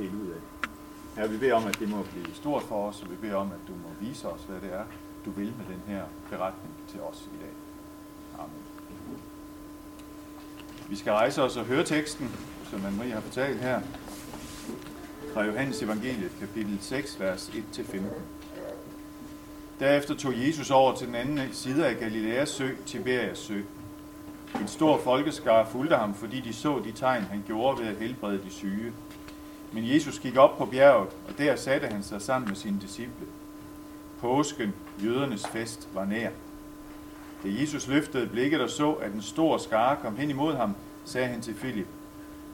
dele 0.00 0.16
ud 0.16 0.30
af. 0.30 0.68
Her 1.16 1.28
vi 1.28 1.36
beder 1.36 1.54
om, 1.54 1.66
at 1.66 1.78
det 1.78 1.88
må 1.88 2.02
blive 2.02 2.34
stort 2.34 2.62
for 2.62 2.88
os, 2.88 3.02
og 3.02 3.10
vi 3.10 3.16
beder 3.16 3.36
om, 3.36 3.46
at 3.46 3.68
du 3.68 3.72
må 3.72 4.08
vise 4.08 4.28
os, 4.28 4.40
hvad 4.48 4.60
det 4.60 4.72
er, 4.74 4.84
du 5.24 5.30
vil 5.30 5.46
med 5.46 5.74
den 5.74 5.82
her 5.86 6.02
beretning 6.30 6.74
til 6.88 7.00
os 7.00 7.28
i 7.34 7.36
dag. 7.40 7.52
Amen. 8.38 8.62
Vi 10.88 10.96
skal 10.96 11.12
rejse 11.12 11.42
os 11.42 11.56
og 11.56 11.64
høre 11.64 11.84
teksten, 11.84 12.30
som 12.70 12.80
man 12.80 12.96
Marie 12.96 13.12
har 13.12 13.20
fortalt 13.20 13.60
her, 13.60 13.80
fra 15.32 15.44
Johannes 15.44 15.82
evangeliet, 15.82 16.32
kapitel 16.40 16.78
6, 16.80 17.20
vers 17.20 17.48
1-15. 17.48 17.98
Derefter 19.80 20.14
tog 20.14 20.32
Jesus 20.46 20.70
over 20.70 20.94
til 20.96 21.06
den 21.06 21.14
anden 21.14 21.52
side 21.52 21.86
af 21.86 21.98
Galileas 21.98 22.48
sø, 22.48 22.68
Tiberias 22.86 23.38
sø. 23.38 23.60
En 24.60 24.68
stor 24.68 24.98
folkeskare 24.98 25.66
fulgte 25.66 25.96
ham, 25.96 26.14
fordi 26.14 26.40
de 26.40 26.52
så 26.52 26.82
de 26.84 26.92
tegn, 26.92 27.22
han 27.22 27.42
gjorde 27.46 27.80
ved 27.80 27.86
at 27.86 27.96
helbrede 27.96 28.40
de 28.44 28.50
syge. 28.50 28.92
Men 29.72 29.94
Jesus 29.94 30.18
gik 30.18 30.36
op 30.36 30.58
på 30.58 30.66
bjerget, 30.66 31.08
og 31.28 31.38
der 31.38 31.56
satte 31.56 31.86
han 31.86 32.02
sig 32.02 32.22
sammen 32.22 32.48
med 32.48 32.56
sine 32.56 32.80
disciple. 32.80 33.26
Påsken, 34.20 34.74
jødernes 35.04 35.46
fest, 35.46 35.88
var 35.94 36.04
nær. 36.04 36.30
Da 37.42 37.48
Jesus 37.60 37.88
løftede 37.88 38.26
blikket 38.26 38.60
og 38.60 38.70
så, 38.70 38.92
at 38.92 39.12
en 39.12 39.22
stor 39.22 39.58
skare 39.58 39.96
kom 40.02 40.16
hen 40.16 40.30
imod 40.30 40.56
ham, 40.56 40.74
sagde 41.04 41.28
han 41.28 41.40
til 41.40 41.54
Filip, 41.54 41.86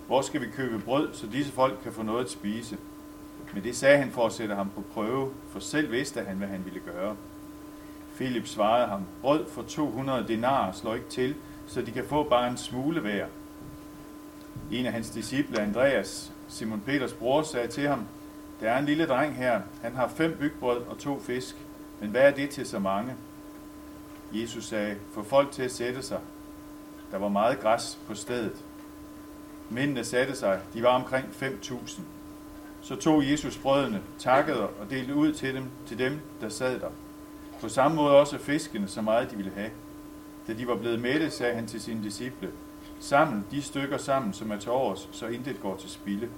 hvor 0.07 0.23
skal 0.23 0.41
vi 0.41 0.47
købe 0.47 0.79
brød, 0.79 1.09
så 1.13 1.27
disse 1.27 1.53
folk 1.53 1.79
kan 1.83 1.93
få 1.93 2.03
noget 2.03 2.25
at 2.25 2.31
spise? 2.31 2.77
Men 3.55 3.65
det 3.65 3.77
sagde 3.77 3.99
han 3.99 4.11
for 4.11 4.27
at 4.27 4.33
sætte 4.33 4.55
ham 4.55 4.71
på 4.75 4.83
prøve, 4.95 5.31
for 5.51 5.61
selv 5.61 5.93
vidste 5.93 6.25
han, 6.25 6.37
hvad 6.37 6.49
han 6.49 6.65
ville 6.65 6.81
gøre. 6.81 7.17
Filip 8.15 8.47
svarede 8.47 8.87
ham, 8.87 9.03
brød 9.21 9.47
for 9.49 9.63
200 9.63 10.29
denarer 10.29 10.73
slår 10.73 10.95
ikke 10.95 11.09
til, 11.09 11.35
så 11.67 11.83
de 11.83 11.91
kan 11.91 12.05
få 12.09 12.23
bare 12.23 12.49
en 12.51 12.57
smule 12.57 13.01
hver. 13.01 13.27
En 14.71 14.87
af 14.87 14.93
hans 14.93 15.11
disciple, 15.11 15.61
Andreas, 15.61 16.32
Simon 16.49 16.81
Peters 16.81 17.13
bror, 17.13 17.43
sagde 17.43 17.69
til 17.69 17.89
ham, 17.89 18.07
der 18.61 18.71
er 18.71 18.79
en 18.79 18.87
lille 18.87 19.07
dreng 19.07 19.37
her, 19.37 19.61
han 19.83 19.97
har 19.97 20.09
fem 20.09 20.37
bygbrød 20.41 20.83
og 20.83 20.99
to 20.99 21.21
fisk, 21.21 21.57
men 22.01 22.11
hvad 22.11 22.23
er 22.23 22.31
det 22.31 22.51
til 22.51 22.67
så 22.67 22.79
mange? 22.79 23.15
Jesus 24.33 24.65
sagde, 24.65 24.97
få 25.13 25.23
folk 25.23 25.53
til 25.53 25.63
at 25.63 25.73
sætte 25.73 26.03
sig. 26.03 26.21
Der 27.11 27.19
var 27.19 27.29
meget 27.29 27.61
græs 27.61 27.99
på 28.07 28.15
stedet. 28.15 28.65
Mændene 29.71 30.05
satte 30.05 30.37
sig, 30.37 30.61
de 30.75 30.83
var 30.83 30.89
omkring 30.89 31.27
5.000. 31.43 32.01
Så 32.83 32.97
tog 32.97 33.31
Jesus 33.31 33.59
brødene, 33.59 34.03
takkede 34.19 34.61
og 34.61 34.91
delte 34.91 35.15
ud 35.15 35.33
til 35.33 35.55
dem, 35.55 35.65
til 35.87 35.99
dem, 35.99 36.21
der 36.41 36.49
sad 36.49 36.81
der. 36.81 36.91
På 37.61 37.69
samme 37.69 37.97
måde 37.97 38.17
også 38.17 38.39
fiskene, 38.39 38.89
så 38.89 39.03
meget 39.03 39.31
de 39.31 39.37
ville 39.37 39.53
have. 39.55 39.71
Da 40.47 40.53
de 40.53 40.69
var 40.69 40.77
blevet 40.77 41.01
mætte, 41.01 41.31
sagde 41.31 41.55
han 41.55 41.67
til 41.67 41.81
sine 41.81 42.05
disciple, 42.05 42.51
Sammen 43.03 43.45
de 43.51 43.63
stykker 43.63 43.97
sammen, 43.97 44.33
som 44.33 44.51
er 44.51 44.57
til 44.57 44.71
års, 44.71 45.09
så 45.13 45.27
intet 45.27 45.61
går 45.61 45.77
til 45.77 45.91
spilde. 45.91 46.29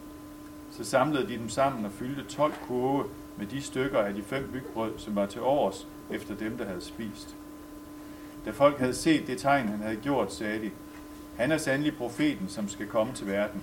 Så 0.71 0.85
samlede 0.85 1.29
de 1.29 1.39
dem 1.39 1.49
sammen 1.49 1.85
og 1.85 1.93
fyldte 1.93 2.25
12 2.25 2.53
kurve 2.69 3.05
med 3.37 3.47
de 3.47 3.63
stykker 3.63 3.99
af 3.99 4.15
de 4.15 4.23
fem 4.23 4.51
bygbrød, 4.53 4.93
som 4.99 5.17
var 5.17 5.27
til 5.27 5.41
års, 5.41 5.89
efter 6.11 6.35
dem, 6.35 6.59
der 6.59 6.65
havde 6.65 6.81
spist. 6.81 7.37
Da 8.45 8.51
folk 8.51 8.79
havde 8.79 8.95
set 8.95 9.27
det 9.27 9.39
tegn, 9.39 9.69
han 9.69 9.79
havde 9.79 9.97
gjort, 9.97 10.33
sagde 10.33 10.61
de, 10.61 10.71
han 11.37 11.53
er 11.53 11.59
sandelig 11.59 11.97
profeten, 11.97 12.49
som 12.49 12.69
skal 12.69 12.87
komme 12.87 13.13
til 13.13 13.27
verden. 13.27 13.63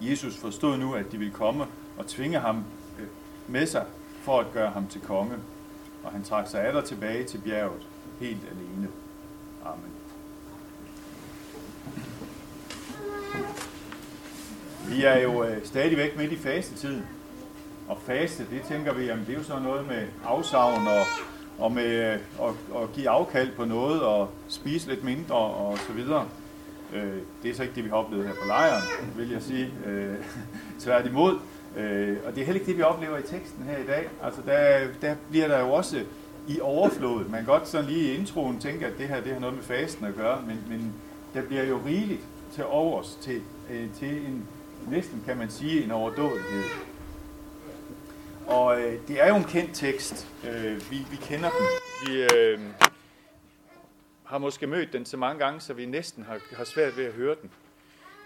Jesus 0.00 0.36
forstod 0.36 0.76
nu, 0.76 0.94
at 0.94 1.12
de 1.12 1.18
ville 1.18 1.34
komme 1.34 1.64
og 1.98 2.06
tvinge 2.06 2.38
ham 2.38 2.64
øh, 3.00 3.06
med 3.48 3.66
sig 3.66 3.86
for 4.22 4.40
at 4.40 4.52
gøre 4.52 4.70
ham 4.70 4.86
til 4.86 5.00
konge, 5.00 5.36
og 6.04 6.12
han 6.12 6.22
trak 6.22 6.48
sig 6.48 6.64
atter 6.66 6.80
tilbage 6.80 7.24
til 7.24 7.38
bjerget, 7.38 7.86
helt 8.20 8.42
alene. 8.50 8.88
Vi 14.94 15.04
er 15.04 15.18
jo 15.18 15.44
øh, 15.44 15.56
stadigvæk 15.64 16.16
midt 16.16 16.32
i 16.32 16.36
fastetiden, 16.36 17.06
og 17.88 17.98
faste, 18.06 18.46
det 18.50 18.62
tænker 18.68 18.94
vi, 18.94 19.04
jamen 19.04 19.24
det 19.26 19.34
er 19.34 19.38
jo 19.38 19.44
sådan 19.44 19.62
noget 19.62 19.86
med 19.86 20.02
afsavn 20.24 20.86
og, 20.86 21.06
og 21.58 21.72
med 21.72 21.84
at, 21.84 22.20
øh, 22.40 22.82
at 22.82 22.92
give 22.94 23.08
afkald 23.08 23.50
på 23.56 23.64
noget 23.64 24.02
og 24.02 24.30
spise 24.48 24.88
lidt 24.88 25.04
mindre 25.04 25.34
og 25.34 25.78
så 25.78 25.92
videre. 25.92 26.28
Øh, 26.92 27.16
det 27.42 27.50
er 27.50 27.54
så 27.54 27.62
ikke 27.62 27.74
det, 27.74 27.84
vi 27.84 27.88
har 27.88 27.96
oplevet 27.96 28.26
her 28.26 28.32
på 28.32 28.46
lejren, 28.46 28.82
vil 29.16 29.30
jeg 29.30 29.42
sige. 29.42 29.70
Øh, 29.86 30.14
tværtimod. 30.84 31.38
Øh, 31.76 32.16
og 32.26 32.34
det 32.34 32.40
er 32.40 32.44
heller 32.44 32.60
ikke 32.60 32.66
det, 32.66 32.76
vi 32.76 32.82
oplever 32.82 33.18
i 33.18 33.22
teksten 33.22 33.64
her 33.64 33.78
i 33.78 33.86
dag. 33.86 34.08
Altså, 34.22 34.40
der, 34.46 34.86
der 35.00 35.14
bliver 35.30 35.48
der 35.48 35.60
jo 35.60 35.72
også 35.72 36.04
i 36.48 36.60
overflod. 36.60 37.24
Man 37.24 37.40
kan 37.40 37.46
godt 37.46 37.68
sådan 37.68 37.90
lige 37.90 38.12
i 38.12 38.16
introen 38.16 38.58
tænke, 38.58 38.86
at 38.86 38.98
det 38.98 39.08
her 39.08 39.20
det 39.20 39.32
har 39.32 39.40
noget 39.40 39.56
med 39.56 39.64
fasten 39.64 40.06
at 40.06 40.14
gøre, 40.14 40.42
men, 40.46 40.58
men 40.68 40.94
der 41.34 41.42
bliver 41.42 41.64
jo 41.64 41.80
rigeligt 41.86 42.22
til 42.54 42.64
overs 42.64 43.18
til, 43.20 43.42
øh, 43.70 43.86
til 43.98 44.26
en, 44.26 44.48
næsten 44.88 45.22
kan 45.26 45.36
man 45.36 45.50
sige, 45.50 45.84
en 45.84 45.90
overdådighed. 45.90 46.64
Og 48.46 48.80
øh, 48.80 49.08
det 49.08 49.22
er 49.22 49.28
jo 49.28 49.36
en 49.36 49.44
kendt 49.44 49.74
tekst. 49.74 50.28
Øh, 50.48 50.90
vi, 50.90 50.96
vi 51.10 51.16
kender 51.16 51.50
den. 51.50 51.66
Vi, 52.06 52.22
øh, 52.22 52.60
har 54.24 54.38
måske 54.38 54.66
mødt 54.66 54.92
den 54.92 55.04
så 55.04 55.16
mange 55.16 55.44
gange, 55.44 55.60
så 55.60 55.72
vi 55.72 55.86
næsten 55.86 56.24
har, 56.24 56.40
har 56.56 56.64
svært 56.64 56.96
ved 56.96 57.04
at 57.04 57.12
høre 57.12 57.36
den. 57.42 57.50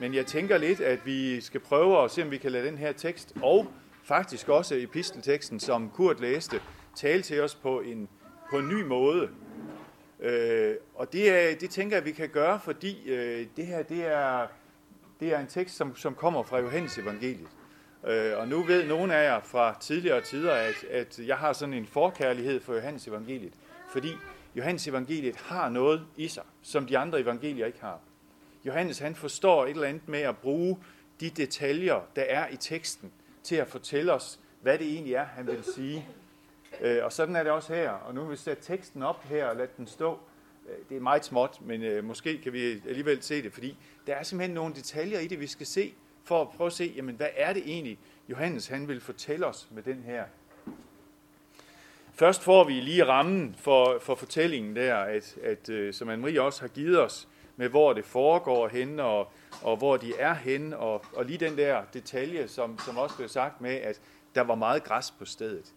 Men 0.00 0.14
jeg 0.14 0.26
tænker 0.26 0.58
lidt, 0.58 0.80
at 0.80 1.06
vi 1.06 1.40
skal 1.40 1.60
prøve 1.60 2.04
at 2.04 2.10
se, 2.10 2.22
om 2.22 2.30
vi 2.30 2.38
kan 2.38 2.52
lade 2.52 2.66
den 2.66 2.78
her 2.78 2.92
tekst, 2.92 3.32
og 3.42 3.66
faktisk 4.04 4.48
også 4.48 4.74
epistelteksten, 4.74 5.60
som 5.60 5.90
Kurt 5.90 6.20
læste, 6.20 6.60
tale 6.96 7.22
til 7.22 7.40
os 7.40 7.54
på 7.54 7.80
en, 7.80 8.08
på 8.50 8.58
en 8.58 8.68
ny 8.68 8.82
måde. 8.82 9.28
Øh, 10.20 10.74
og 10.94 11.12
det, 11.12 11.30
er, 11.30 11.56
det 11.56 11.70
tænker 11.70 11.96
jeg, 11.96 12.04
vi 12.04 12.12
kan 12.12 12.28
gøre, 12.28 12.60
fordi 12.60 13.10
øh, 13.10 13.46
det 13.56 13.66
her 13.66 13.82
det 13.82 14.06
er, 14.06 14.46
det 15.20 15.34
er 15.34 15.38
en 15.38 15.46
tekst, 15.46 15.76
som, 15.76 15.96
som 15.96 16.14
kommer 16.14 16.42
fra 16.42 16.58
Johannes 16.58 16.98
evangeliet. 16.98 17.48
Øh, 18.06 18.38
og 18.38 18.48
nu 18.48 18.62
ved 18.62 18.86
nogle 18.86 19.14
af 19.14 19.24
jer 19.24 19.40
fra 19.40 19.76
tidligere 19.80 20.20
tider, 20.20 20.52
at, 20.52 20.84
at 20.90 21.18
jeg 21.18 21.36
har 21.36 21.52
sådan 21.52 21.74
en 21.74 21.86
forkærlighed 21.86 22.60
for 22.60 22.74
Johannes 22.74 23.08
evangeliet, 23.08 23.54
fordi 23.92 24.12
Johannes 24.54 24.88
evangeliet 24.88 25.36
har 25.36 25.68
noget 25.68 26.06
i 26.16 26.28
sig, 26.28 26.44
som 26.62 26.86
de 26.86 26.98
andre 26.98 27.20
evangelier 27.20 27.66
ikke 27.66 27.80
har. 27.80 27.98
Johannes 28.64 28.98
han 28.98 29.14
forstår 29.14 29.64
et 29.64 29.70
eller 29.70 29.88
andet 29.88 30.08
med 30.08 30.20
at 30.20 30.36
bruge 30.36 30.78
de 31.20 31.30
detaljer, 31.30 32.00
der 32.16 32.22
er 32.22 32.48
i 32.48 32.56
teksten, 32.56 33.12
til 33.42 33.56
at 33.56 33.68
fortælle 33.68 34.12
os, 34.12 34.40
hvad 34.60 34.78
det 34.78 34.86
egentlig 34.86 35.14
er, 35.14 35.24
han 35.24 35.46
vil 35.46 35.64
sige. 35.74 36.08
Øh, 36.80 37.04
og 37.04 37.12
sådan 37.12 37.36
er 37.36 37.42
det 37.42 37.52
også 37.52 37.74
her. 37.74 37.90
Og 37.90 38.14
nu 38.14 38.20
vil 38.20 38.30
vi 38.30 38.36
sætte 38.36 38.62
teksten 38.62 39.02
op 39.02 39.24
her 39.24 39.46
og 39.46 39.56
lade 39.56 39.68
den 39.76 39.86
stå. 39.86 40.18
Øh, 40.68 40.74
det 40.88 40.96
er 40.96 41.00
meget 41.00 41.24
småt, 41.24 41.58
men 41.60 41.82
øh, 41.82 42.04
måske 42.04 42.38
kan 42.38 42.52
vi 42.52 42.82
alligevel 42.88 43.22
se 43.22 43.42
det, 43.42 43.52
fordi 43.52 43.76
der 44.06 44.14
er 44.14 44.22
simpelthen 44.22 44.54
nogle 44.54 44.74
detaljer 44.74 45.18
i 45.18 45.26
det, 45.26 45.40
vi 45.40 45.46
skal 45.46 45.66
se, 45.66 45.94
for 46.24 46.42
at 46.42 46.48
prøve 46.48 46.66
at 46.66 46.72
se, 46.72 46.92
jamen, 46.96 47.16
hvad 47.16 47.28
er 47.36 47.52
det 47.52 47.62
egentlig, 47.66 47.98
Johannes 48.28 48.66
han 48.66 48.88
vil 48.88 49.00
fortælle 49.00 49.46
os 49.46 49.68
med 49.70 49.82
den 49.82 50.02
her 50.06 50.24
Først 52.18 52.42
får 52.42 52.64
vi 52.64 52.72
lige 52.72 53.04
rammen 53.04 53.54
for, 53.58 53.98
for 54.00 54.14
fortællingen 54.14 54.76
der, 54.76 54.96
at, 54.96 55.36
at 55.42 55.68
øh, 55.68 55.94
som 55.94 56.10
Anne-Marie 56.10 56.40
også 56.40 56.60
har 56.60 56.68
givet 56.68 57.00
os, 57.02 57.28
med 57.56 57.68
hvor 57.68 57.92
det 57.92 58.04
foregår 58.04 58.68
hen 58.68 59.00
og, 59.00 59.32
og 59.62 59.76
hvor 59.76 59.96
de 59.96 60.12
er 60.18 60.34
hen 60.34 60.72
og, 60.72 61.04
og 61.12 61.24
lige 61.24 61.38
den 61.38 61.56
der 61.56 61.82
detalje, 61.94 62.48
som, 62.48 62.78
som 62.78 62.96
også 62.96 63.16
blev 63.16 63.28
sagt 63.28 63.60
med, 63.60 63.74
at 63.74 64.00
der 64.34 64.40
var 64.40 64.54
meget 64.54 64.84
græs 64.84 65.10
på 65.10 65.24
stedet. 65.24 65.74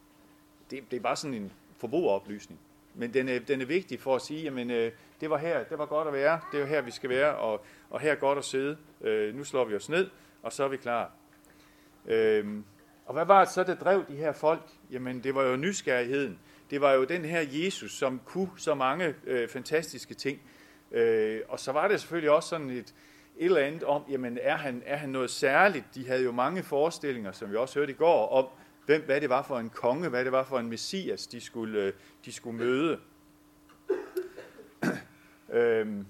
Det, 0.71 0.91
det 0.91 0.97
er 0.97 1.01
bare 1.01 1.15
sådan 1.15 1.33
en 1.33 1.51
forbrugeroplysning. 1.77 2.59
Men 2.95 3.13
den 3.13 3.29
er, 3.29 3.39
den 3.39 3.61
er 3.61 3.65
vigtig 3.65 3.99
for 3.99 4.15
at 4.15 4.21
sige, 4.21 4.43
jamen 4.43 4.71
øh, 4.71 4.91
det 5.21 5.29
var 5.29 5.37
her, 5.37 5.63
det 5.63 5.77
var 5.77 5.85
godt 5.85 6.07
at 6.07 6.13
være, 6.13 6.39
det 6.51 6.61
er 6.61 6.65
her, 6.65 6.81
vi 6.81 6.91
skal 6.91 7.09
være, 7.09 7.35
og, 7.35 7.65
og 7.89 7.99
her 7.99 8.11
er 8.11 8.15
godt 8.15 8.37
at 8.37 8.45
sidde. 8.45 8.77
Øh, 9.01 9.35
nu 9.35 9.43
slår 9.43 9.65
vi 9.65 9.75
os 9.75 9.89
ned, 9.89 10.09
og 10.41 10.53
så 10.53 10.63
er 10.63 10.67
vi 10.67 10.77
klar. 10.77 11.11
Øh, 12.05 12.45
og 13.05 13.13
hvad 13.13 13.25
var 13.25 13.43
det 13.43 13.53
så, 13.53 13.63
der 13.63 13.75
drev 13.75 14.05
de 14.07 14.15
her 14.15 14.31
folk? 14.31 14.61
Jamen, 14.91 15.23
det 15.23 15.35
var 15.35 15.43
jo 15.43 15.55
nysgerrigheden. 15.55 16.39
Det 16.69 16.81
var 16.81 16.91
jo 16.93 17.03
den 17.03 17.25
her 17.25 17.41
Jesus, 17.51 17.91
som 17.91 18.21
kunne 18.25 18.49
så 18.57 18.75
mange 18.75 19.15
øh, 19.27 19.49
fantastiske 19.49 20.13
ting. 20.13 20.41
Øh, 20.91 21.41
og 21.47 21.59
så 21.59 21.71
var 21.71 21.87
det 21.87 21.99
selvfølgelig 22.01 22.31
også 22.31 22.49
sådan 22.49 22.69
et, 22.69 22.77
et 22.77 23.45
eller 23.45 23.61
andet 23.61 23.83
om, 23.83 24.03
jamen, 24.09 24.37
er 24.41 24.55
han, 24.55 24.83
er 24.85 24.97
han 24.97 25.09
noget 25.09 25.29
særligt? 25.29 25.85
De 25.95 26.07
havde 26.07 26.23
jo 26.23 26.31
mange 26.31 26.63
forestillinger, 26.63 27.31
som 27.31 27.51
vi 27.51 27.55
også 27.55 27.79
hørte 27.79 27.91
i 27.91 27.95
går, 27.95 28.29
om, 28.29 28.45
hvem, 28.85 29.05
hvad 29.05 29.21
det 29.21 29.29
var 29.29 29.41
for 29.41 29.59
en 29.59 29.69
konge, 29.69 30.09
hvad 30.09 30.23
det 30.25 30.31
var 30.31 30.43
for 30.43 30.59
en 30.59 30.69
messias, 30.69 31.27
de 31.27 31.41
skulle, 31.41 31.81
øh, 31.81 31.93
de 32.25 32.31
skulle 32.31 32.57
møde. 32.57 32.99
øhm, 35.49 36.07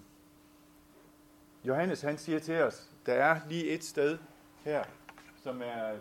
Johannes 1.64 2.02
han 2.02 2.18
siger 2.18 2.40
til 2.40 2.62
os, 2.62 2.90
der 3.06 3.14
er 3.14 3.40
lige 3.50 3.66
et 3.66 3.84
sted 3.84 4.18
her, 4.64 4.84
som 5.44 5.62
er 5.62 5.94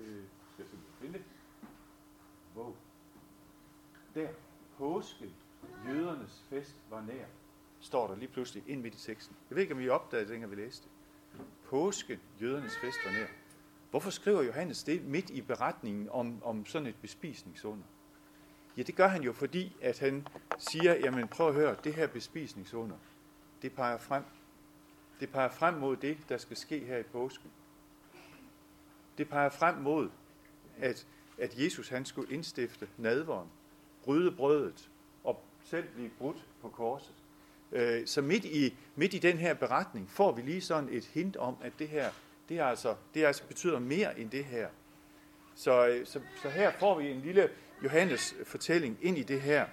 øh, 0.00 0.22
skal 0.52 0.64
jeg 0.64 0.66
finde 1.00 1.18
det? 1.18 1.24
Wow. 2.56 2.74
Der, 4.14 4.28
påske, 4.78 5.30
jødernes 5.88 6.44
fest 6.50 6.76
var 6.90 7.00
nær, 7.00 7.24
står 7.80 8.06
der 8.06 8.16
lige 8.16 8.28
pludselig 8.28 8.64
ind 8.66 8.80
midt 8.82 8.94
i 8.94 8.98
teksten. 8.98 9.36
Jeg 9.50 9.56
ved 9.56 9.62
ikke, 9.62 9.74
om 9.74 9.80
vi 9.80 9.88
opdagede 9.88 10.24
det, 10.24 10.32
dengang 10.32 10.50
vi 10.50 10.56
læste 10.56 10.88
Påske, 11.64 12.20
jødernes 12.40 12.78
fest 12.78 12.98
var 13.04 13.12
nær. 13.12 13.26
Hvorfor 13.92 14.10
skriver 14.10 14.42
Johannes 14.42 14.82
det 14.82 15.04
midt 15.04 15.30
i 15.30 15.40
beretningen 15.40 16.08
om, 16.10 16.42
om 16.44 16.66
sådan 16.66 16.88
et 16.88 16.94
bespisningsunder? 17.02 17.84
Ja, 18.76 18.82
det 18.82 18.94
gør 18.94 19.06
han 19.06 19.22
jo, 19.22 19.32
fordi 19.32 19.76
at 19.82 19.98
han 19.98 20.26
siger, 20.58 20.94
jamen 20.94 21.28
prøv 21.28 21.48
at 21.48 21.54
høre, 21.54 21.76
det 21.84 21.94
her 21.94 22.06
bespisningsunder, 22.06 22.96
det 23.62 23.72
peger 23.72 23.98
frem. 23.98 24.22
Det 25.20 25.30
peger 25.30 25.48
frem 25.48 25.74
mod 25.74 25.96
det, 25.96 26.18
der 26.28 26.38
skal 26.38 26.56
ske 26.56 26.78
her 26.78 26.98
i 26.98 27.02
påsken. 27.02 27.50
Det 29.18 29.28
peger 29.28 29.48
frem 29.48 29.74
mod, 29.74 30.10
at, 30.78 31.06
at 31.38 31.58
Jesus 31.58 31.88
han 31.88 32.04
skulle 32.04 32.34
indstifte 32.34 32.88
nadveren, 32.98 33.48
bryde 34.04 34.32
brødet 34.32 34.90
og 35.24 35.44
selv 35.64 35.88
blive 35.94 36.10
brudt 36.18 36.46
på 36.60 36.68
korset. 36.68 37.14
Øh, 37.72 38.06
så 38.06 38.22
midt 38.22 38.44
i, 38.44 38.76
midt 38.96 39.14
i 39.14 39.18
den 39.18 39.38
her 39.38 39.54
beretning 39.54 40.10
får 40.10 40.32
vi 40.32 40.42
lige 40.42 40.60
sådan 40.60 40.88
et 40.92 41.04
hint 41.04 41.36
om, 41.36 41.56
at 41.62 41.72
det 41.78 41.88
her 41.88 42.10
det, 42.52 42.60
er 42.60 42.64
altså, 42.64 42.94
det 43.14 43.22
er 43.22 43.26
altså 43.26 43.42
betyder 43.46 43.78
mere 43.78 44.18
end 44.18 44.30
det 44.30 44.44
her. 44.44 44.68
Så, 45.54 45.88
øh, 45.88 46.06
så, 46.06 46.20
så 46.42 46.48
her 46.48 46.72
får 46.78 46.98
vi 46.98 47.10
en 47.10 47.20
lille 47.20 47.48
Johannes 47.84 48.34
fortælling 48.44 48.98
ind 49.02 49.18
i 49.18 49.22
det 49.22 49.40
her. 49.40 49.66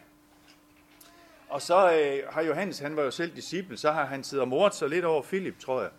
Og 1.49 1.61
så 1.61 1.93
øh, 1.93 2.33
har 2.33 2.41
Johannes, 2.41 2.79
han 2.79 2.95
var 2.95 3.03
jo 3.03 3.11
selv 3.11 3.35
disciple, 3.35 3.77
så 3.77 3.91
har 3.91 4.05
han 4.05 4.23
siddet 4.23 4.41
og 4.41 4.47
mordet 4.47 4.75
sig 4.75 4.89
lidt 4.89 5.05
over 5.05 5.21
Philip, 5.21 5.59
tror 5.59 5.81
jeg. 5.81 5.91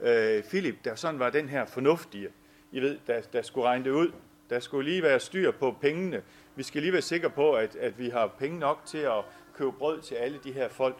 Øh, 0.00 0.44
Philip, 0.44 0.74
der 0.84 0.94
sådan 0.94 1.18
var 1.18 1.30
den 1.30 1.48
her 1.48 1.64
fornuftige, 1.64 2.28
I 2.72 2.80
ved, 2.80 2.98
der, 3.06 3.20
der 3.20 3.42
skulle 3.42 3.66
regne 3.66 3.84
det 3.84 3.90
ud. 3.90 4.12
Der 4.50 4.60
skulle 4.60 4.90
lige 4.90 5.02
være 5.02 5.20
styr 5.20 5.50
på 5.50 5.76
pengene. 5.80 6.22
Vi 6.56 6.62
skal 6.62 6.82
lige 6.82 6.92
være 6.92 7.02
sikre 7.02 7.30
på, 7.30 7.52
at, 7.52 7.76
at 7.76 7.98
vi 7.98 8.08
har 8.08 8.26
penge 8.38 8.58
nok 8.58 8.82
til 8.86 8.98
at 8.98 9.24
købe 9.54 9.72
brød 9.72 10.00
til 10.00 10.14
alle 10.14 10.38
de 10.44 10.52
her 10.52 10.68
folk. 10.68 10.98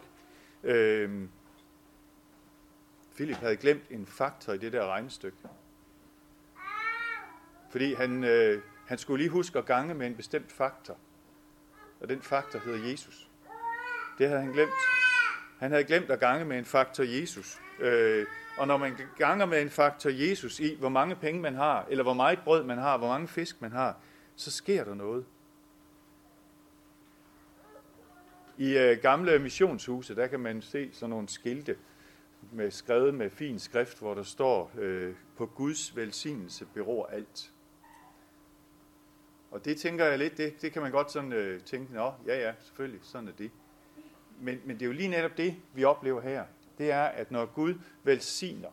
Øh, 0.64 1.10
Philip 3.16 3.36
havde 3.36 3.56
glemt 3.56 3.90
en 3.90 4.06
faktor 4.06 4.52
i 4.52 4.58
det 4.58 4.72
der 4.72 4.86
regnestykke. 4.86 5.38
Fordi 7.70 7.94
han, 7.94 8.24
øh, 8.24 8.62
han 8.86 8.98
skulle 8.98 9.22
lige 9.22 9.30
huske 9.30 9.58
at 9.58 9.66
gange 9.66 9.94
med 9.94 10.06
en 10.06 10.14
bestemt 10.14 10.52
faktor. 10.52 10.96
Og 12.00 12.08
den 12.08 12.22
faktor 12.22 12.58
hedder 12.58 12.90
Jesus. 12.90 13.30
Det 14.18 14.28
havde 14.28 14.40
han 14.40 14.52
glemt. 14.52 14.70
Han 15.58 15.70
havde 15.70 15.84
glemt 15.84 16.10
at 16.10 16.20
gange 16.20 16.44
med 16.44 16.58
en 16.58 16.64
faktor 16.64 17.04
Jesus. 17.04 17.60
Øh, 17.80 18.26
og 18.58 18.66
når 18.66 18.76
man 18.76 18.96
ganger 19.18 19.46
med 19.46 19.62
en 19.62 19.70
faktor 19.70 20.10
Jesus 20.10 20.60
i, 20.60 20.74
hvor 20.74 20.88
mange 20.88 21.16
penge 21.16 21.40
man 21.40 21.54
har, 21.54 21.86
eller 21.90 22.04
hvor 22.04 22.14
meget 22.14 22.38
brød 22.44 22.64
man 22.64 22.78
har, 22.78 22.98
hvor 22.98 23.08
mange 23.08 23.28
fisk 23.28 23.62
man 23.62 23.72
har, 23.72 23.96
så 24.36 24.50
sker 24.50 24.84
der 24.84 24.94
noget. 24.94 25.24
I 28.58 28.76
øh, 28.78 28.98
gamle 29.02 29.38
missionshuse, 29.38 30.14
der 30.14 30.26
kan 30.26 30.40
man 30.40 30.62
se 30.62 30.90
sådan 30.92 31.10
nogle 31.10 31.28
skilte, 31.28 31.76
med 32.52 32.70
skrevet 32.70 33.14
med 33.14 33.30
fin 33.30 33.58
skrift, 33.58 33.98
hvor 33.98 34.14
der 34.14 34.22
står, 34.22 34.70
øh, 34.78 35.14
på 35.36 35.46
Guds 35.46 35.96
velsignelse 35.96 36.66
beror 36.74 37.06
alt. 37.06 37.52
Og 39.50 39.64
det 39.64 39.76
tænker 39.76 40.04
jeg 40.04 40.18
lidt, 40.18 40.36
det, 40.36 40.62
det 40.62 40.72
kan 40.72 40.82
man 40.82 40.92
godt 40.92 41.12
sådan 41.12 41.32
øh, 41.32 41.60
tænke, 41.60 41.94
nå, 41.94 42.12
ja 42.26 42.38
ja, 42.38 42.54
selvfølgelig, 42.60 43.00
sådan 43.02 43.28
er 43.28 43.32
det. 43.32 43.50
Men, 44.40 44.60
men 44.64 44.76
det 44.76 44.82
er 44.82 44.86
jo 44.86 44.92
lige 44.92 45.08
netop 45.08 45.36
det, 45.36 45.56
vi 45.74 45.84
oplever 45.84 46.20
her. 46.20 46.44
Det 46.78 46.90
er, 46.90 47.02
at 47.02 47.30
når 47.30 47.46
Gud 47.46 47.74
velsigner, 48.04 48.70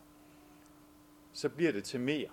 så 1.34 1.50
bliver 1.50 1.72
det 1.72 1.84
til 1.84 2.00
mere. 2.00 2.30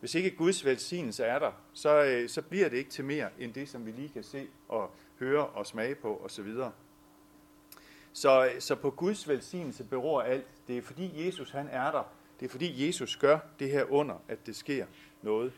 Hvis 0.00 0.14
ikke 0.14 0.30
Guds 0.30 0.64
velsignelse 0.64 1.24
er 1.24 1.38
der, 1.38 1.52
så, 1.72 2.04
øh, 2.04 2.28
så 2.28 2.42
bliver 2.42 2.68
det 2.68 2.76
ikke 2.76 2.90
til 2.90 3.04
mere 3.04 3.30
end 3.38 3.54
det, 3.54 3.68
som 3.68 3.86
vi 3.86 3.90
lige 3.90 4.08
kan 4.08 4.22
se 4.22 4.48
og 4.68 4.90
høre 5.18 5.46
og 5.46 5.66
smage 5.66 5.94
på 5.94 6.20
osv. 6.24 6.54
Så, 8.16 8.50
så 8.58 8.74
på 8.74 8.90
Guds 8.90 9.28
velsignelse 9.28 9.84
beror 9.84 10.22
alt. 10.22 10.46
Det 10.68 10.78
er 10.78 10.82
fordi 10.82 11.26
Jesus 11.26 11.50
han 11.50 11.68
er 11.68 11.90
der. 11.90 12.12
Det 12.40 12.46
er 12.46 12.50
fordi 12.50 12.86
Jesus 12.86 13.16
gør 13.16 13.38
det 13.58 13.70
her 13.70 13.84
under, 13.84 14.22
at 14.28 14.46
det 14.46 14.56
sker 14.56 14.86
noget. 15.22 15.52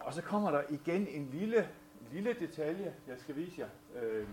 Og 0.00 0.14
så 0.14 0.22
kommer 0.22 0.50
der 0.50 0.62
igen 0.70 1.08
en 1.08 1.28
lille, 1.32 1.68
lille 2.12 2.32
detalje, 2.40 2.94
jeg 3.06 3.18
skal 3.18 3.36
vise 3.36 3.60
jer. 3.60 3.68
Øh, 4.02 4.28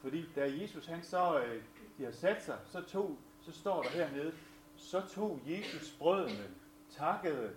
fordi 0.00 0.24
da 0.36 0.52
Jesus 0.60 0.86
han 0.86 1.02
så 1.02 1.40
øh, 1.40 1.62
de 1.98 2.04
har 2.04 2.12
sat 2.12 2.44
sig, 2.44 2.58
så, 2.66 2.80
tog, 2.80 3.18
så 3.40 3.52
står 3.52 3.82
der 3.82 3.90
hernede, 3.90 4.32
så 4.76 5.02
tog 5.14 5.40
Jesus 5.46 5.96
brødene, 5.98 6.44
takkede, 6.90 7.50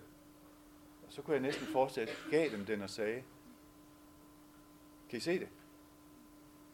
og 1.07 1.13
så 1.13 1.21
kunne 1.21 1.33
jeg 1.33 1.41
næsten 1.41 1.67
fortsætte, 1.67 2.13
gav 2.29 2.49
dem 2.49 2.65
den 2.65 2.81
og 2.81 2.89
sagde. 2.89 3.23
Kan 5.09 5.17
I 5.17 5.19
se 5.19 5.39
det? 5.39 5.47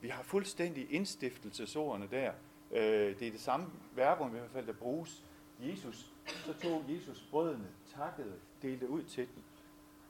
Vi 0.01 0.07
har 0.07 0.23
fuldstændig 0.23 0.93
indstiftelsesordene 0.93 2.07
der. 2.11 2.31
Øh, 2.71 3.19
det 3.19 3.27
er 3.27 3.31
det 3.31 3.41
samme 3.41 3.65
verbum 3.95 4.35
i 4.35 4.39
hvert 4.39 4.51
fald, 4.51 4.67
der 4.67 4.73
bruges. 4.73 5.23
Jesus, 5.59 6.11
så 6.25 6.53
tog 6.53 6.83
Jesus 6.89 7.27
brødene, 7.31 7.67
takkede, 7.95 8.33
delte 8.61 8.89
ud 8.89 9.03
til 9.03 9.27
dem. 9.35 9.43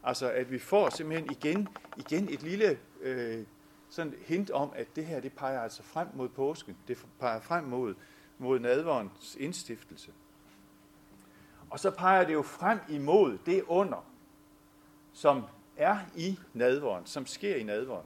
Altså, 0.03 0.31
at 0.31 0.51
vi 0.51 0.59
får 0.59 0.89
simpelthen 0.89 1.31
igen, 1.31 1.67
igen 1.97 2.29
et 2.29 2.43
lille 2.43 2.79
øh, 3.01 3.45
sådan 3.89 4.13
hint 4.25 4.51
om, 4.51 4.71
at 4.75 4.95
det 4.95 5.05
her, 5.05 5.19
det 5.19 5.33
peger 5.33 5.61
altså 5.61 5.83
frem 5.83 6.07
mod 6.13 6.29
påsken. 6.29 6.77
Det 6.87 7.05
peger 7.19 7.39
frem 7.39 7.63
mod, 7.63 7.95
mod 8.37 8.59
nadverens 8.59 9.37
indstiftelse. 9.39 10.11
Og 11.69 11.79
så 11.79 11.91
peger 11.91 12.25
det 12.25 12.33
jo 12.33 12.41
frem 12.41 12.79
imod 12.89 13.37
det 13.45 13.63
under, 13.63 14.05
som 15.13 15.43
er 15.77 15.97
i 16.15 16.39
nadveren, 16.53 17.05
som 17.05 17.25
sker 17.25 17.55
i 17.55 17.63
nadveren. 17.63 18.05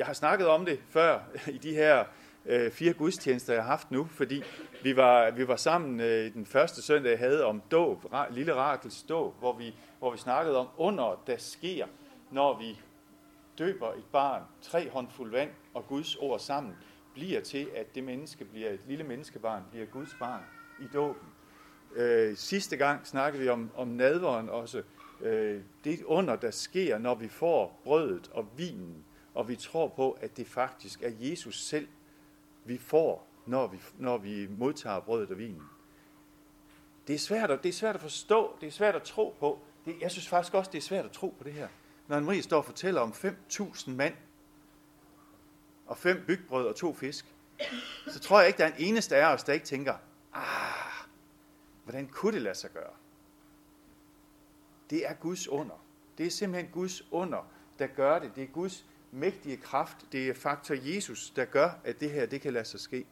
Jeg 0.00 0.06
har 0.06 0.12
snakket 0.12 0.48
om 0.48 0.64
det 0.64 0.80
før 0.88 1.20
i 1.56 1.58
de 1.58 1.74
her 1.74 2.04
øh, 2.46 2.70
fire 2.70 2.92
gudstjenester, 2.92 3.52
jeg 3.52 3.62
har 3.62 3.70
haft 3.70 3.90
nu, 3.90 4.04
fordi 4.04 4.42
vi 4.82 4.96
var, 4.96 5.30
vi 5.30 5.48
var 5.48 5.56
sammen 5.56 6.00
øh, 6.00 6.34
den 6.34 6.46
første 6.46 6.82
søndag, 6.82 7.10
jeg 7.10 7.18
havde 7.18 7.44
om 7.44 7.62
dåb, 7.70 8.04
lille 8.30 8.54
Rakels 8.54 9.02
dåb, 9.02 9.38
hvor 9.38 9.52
vi, 9.52 9.74
hvor 9.98 10.10
vi 10.10 10.18
snakkede 10.18 10.56
om 10.56 10.66
under, 10.76 11.22
der 11.26 11.36
sker, 11.36 11.86
når 12.30 12.58
vi 12.58 12.80
døber 13.58 13.92
et 13.92 14.04
barn, 14.12 14.42
tre 14.62 14.90
håndfuld 14.90 15.30
vand 15.30 15.50
og 15.74 15.86
Guds 15.88 16.16
ord 16.16 16.38
sammen, 16.38 16.74
bliver 17.14 17.40
til, 17.40 17.68
at 17.76 17.94
det 17.94 18.04
menneske 18.04 18.44
bliver, 18.44 18.70
et 18.70 18.80
lille 18.86 19.04
menneskebarn 19.04 19.62
bliver 19.70 19.86
Guds 19.86 20.16
barn 20.20 20.42
i 20.80 20.86
dåben. 20.92 21.28
Øh, 21.96 22.36
sidste 22.36 22.76
gang 22.76 23.06
snakkede 23.06 23.42
vi 23.42 23.48
om, 23.48 23.70
om 23.76 23.88
nadveren 23.88 24.48
også. 24.48 24.82
Øh, 25.20 25.60
det 25.84 26.02
under, 26.02 26.36
der 26.36 26.50
sker, 26.50 26.98
når 26.98 27.14
vi 27.14 27.28
får 27.28 27.80
brødet 27.84 28.30
og 28.34 28.46
vinen, 28.56 29.04
og 29.34 29.48
vi 29.48 29.56
tror 29.56 29.88
på, 29.88 30.10
at 30.10 30.36
det 30.36 30.46
faktisk 30.46 31.02
er 31.02 31.10
Jesus 31.18 31.64
selv, 31.64 31.88
vi 32.64 32.78
får, 32.78 33.26
når 33.46 33.66
vi, 33.66 33.80
når 33.98 34.18
vi 34.18 34.46
modtager 34.46 35.00
brødet 35.00 35.30
og 35.30 35.38
vinen. 35.38 35.62
Det 37.06 37.14
er, 37.14 37.18
svært 37.18 37.50
at, 37.50 37.62
det 37.62 37.68
er 37.68 37.72
svært 37.72 37.94
at 37.94 38.00
forstå, 38.00 38.56
det 38.60 38.66
er 38.66 38.70
svært 38.70 38.94
at 38.94 39.02
tro 39.02 39.34
på. 39.40 39.58
Det, 39.84 39.96
jeg 40.00 40.10
synes 40.10 40.28
faktisk 40.28 40.54
også, 40.54 40.70
det 40.70 40.78
er 40.78 40.82
svært 40.82 41.04
at 41.04 41.10
tro 41.10 41.34
på 41.38 41.44
det 41.44 41.52
her. 41.52 41.68
Når 42.08 42.20
Marie 42.20 42.42
står 42.42 42.56
og 42.56 42.64
fortæller 42.64 43.00
om 43.00 43.10
5.000 43.10 43.90
mand, 43.90 44.14
og 45.86 45.96
fem 45.96 46.24
bygbrød 46.26 46.66
og 46.66 46.76
to 46.76 46.94
fisk, 46.94 47.34
så 48.08 48.20
tror 48.20 48.38
jeg 48.38 48.46
ikke, 48.48 48.58
der 48.58 48.64
er 48.64 48.72
en 48.72 48.84
eneste 48.84 49.16
af 49.16 49.34
os, 49.34 49.44
der 49.44 49.52
ikke 49.52 49.66
tænker, 49.66 49.94
ah, 50.32 51.06
hvordan 51.84 52.08
kunne 52.08 52.32
det 52.32 52.42
lade 52.42 52.54
sig 52.54 52.70
gøre? 52.70 52.92
Det 54.90 55.06
er 55.06 55.14
Guds 55.14 55.48
under. 55.48 55.84
Det 56.18 56.26
er 56.26 56.30
simpelthen 56.30 56.72
Guds 56.72 57.12
under, 57.12 57.50
der 57.78 57.86
gør 57.86 58.18
det. 58.18 58.36
Det 58.36 58.42
er 58.42 58.48
Guds 58.48 58.86
mægtige 59.12 59.56
kraft. 59.56 59.96
Det 60.12 60.28
er 60.28 60.34
faktor 60.34 60.74
Jesus, 60.94 61.30
der 61.30 61.44
gør, 61.44 61.70
at 61.84 62.00
det 62.00 62.10
her 62.10 62.26
det 62.26 62.40
kan 62.40 62.52
lade 62.52 62.64
sig 62.64 62.80
ske. 62.80 63.06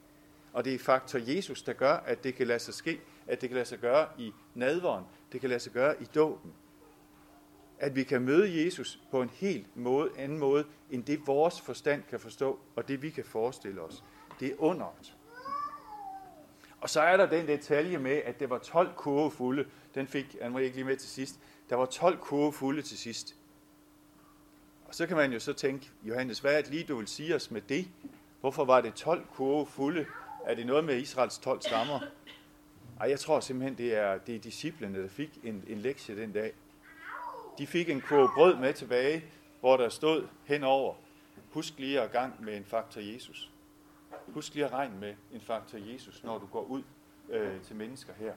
Og 0.52 0.64
det 0.64 0.75
er 0.75 0.78
faktor 0.78 1.19
Jesus, 1.19 1.62
der 1.62 1.73
gør, 1.73 1.93
at 1.93 2.25
det 2.25 2.35
kan 2.35 2.47
lade 2.47 2.59
sig 2.59 2.75
ske, 2.75 3.00
at 3.26 3.40
det 3.40 3.49
kan 3.49 3.55
lade 3.55 3.69
sig 3.69 3.78
gøre 3.78 4.09
i 4.19 4.33
nadveren, 4.55 5.05
det 5.33 5.40
kan 5.40 5.50
lade 5.50 5.61
sig 5.61 5.73
gøre 5.73 6.02
i 6.02 6.05
dåben. 6.05 6.52
At 7.78 7.97
vi 7.97 8.02
kan 8.02 8.23
møde 8.23 8.64
Jesus 8.64 9.00
på 9.11 9.23
en 9.23 9.31
helt 9.31 9.76
måde, 9.76 10.11
anden 10.17 10.38
måde, 10.38 10.64
end 10.90 11.05
det 11.05 11.26
vores 11.26 11.61
forstand 11.61 12.02
kan 12.11 12.21
forstå, 12.21 12.59
og 12.76 12.88
det 12.88 13.02
vi 13.02 13.11
kan 13.11 13.25
forestille 13.25 13.81
os. 13.81 14.05
Det 14.40 14.49
er 14.49 14.55
undert. 14.59 15.14
Og 16.81 16.90
så 16.90 17.00
er 17.00 17.17
der 17.17 17.26
den 17.26 17.47
detalje 17.47 17.99
med, 17.99 18.17
at 18.17 18.40
det 18.40 18.50
var 18.50 18.59
12 18.59 18.95
kurve 18.97 19.31
fulde. 19.31 19.67
Den 19.95 20.07
fik 20.07 20.37
Anne 20.40 20.64
ikke 20.64 20.76
lige 20.76 20.85
med 20.85 20.97
til 20.97 21.09
sidst. 21.09 21.40
Der 21.71 21.76
var 21.76 21.87
12 21.87 22.19
kurve 22.19 22.52
fulde 22.52 22.83
til 22.83 22.99
sidst. 22.99 23.38
Og 24.88 24.95
så 24.95 25.07
kan 25.07 25.16
man 25.16 25.33
jo 25.33 25.38
så 25.38 25.52
tænke, 25.52 25.90
Johannes, 26.04 26.38
hvad 26.38 26.59
er 26.59 26.62
det 26.62 26.71
lige, 26.71 26.85
du 26.85 26.97
vil 26.97 27.09
sige 27.09 27.35
os 27.35 27.50
med 27.50 27.61
det? 27.61 27.88
Hvorfor 28.40 28.64
var 28.64 28.80
det 28.80 28.95
12 28.95 29.26
kurve 29.26 29.66
fulde? 29.66 30.07
Er 30.45 30.54
det 30.54 30.66
noget 30.66 30.85
med 30.85 30.97
Israels 30.97 31.38
12 31.38 31.62
stammer? 31.62 32.00
Ej, 33.00 33.11
jeg 33.11 33.21
tror 33.21 33.40
simpelthen, 33.40 33.78
det 33.78 33.95
er, 33.95 34.18
det 34.18 34.35
er 34.35 34.38
disciplene, 34.38 35.02
der 35.02 35.09
fik 35.09 35.38
en, 35.45 35.64
en 35.68 35.78
lektie 35.78 36.16
den 36.16 36.33
dag. 36.33 36.52
De 37.59 37.66
fik 37.66 37.88
en 37.88 38.00
kurve 38.00 38.28
brød 38.35 38.57
med 38.57 38.75
tilbage, 38.75 39.25
hvor 39.61 39.76
der 39.76 39.88
stod 39.88 40.26
henover, 40.45 40.95
husk 41.50 41.78
lige 41.78 42.00
at 42.00 42.12
gang 42.12 42.45
med 42.45 42.57
en 42.57 42.64
faktor 42.64 43.00
Jesus. 43.00 43.50
Husk 44.26 44.54
lige 44.54 44.64
at 44.64 44.73
regne 44.73 45.00
med 45.00 45.14
en 45.33 45.40
faktor 45.40 45.78
Jesus, 45.92 46.25
når 46.25 46.38
du 46.38 46.47
går 46.47 46.62
ud 46.62 46.83
øh, 47.28 47.61
til 47.61 47.76
mennesker 47.76 48.12
her. 48.12 48.33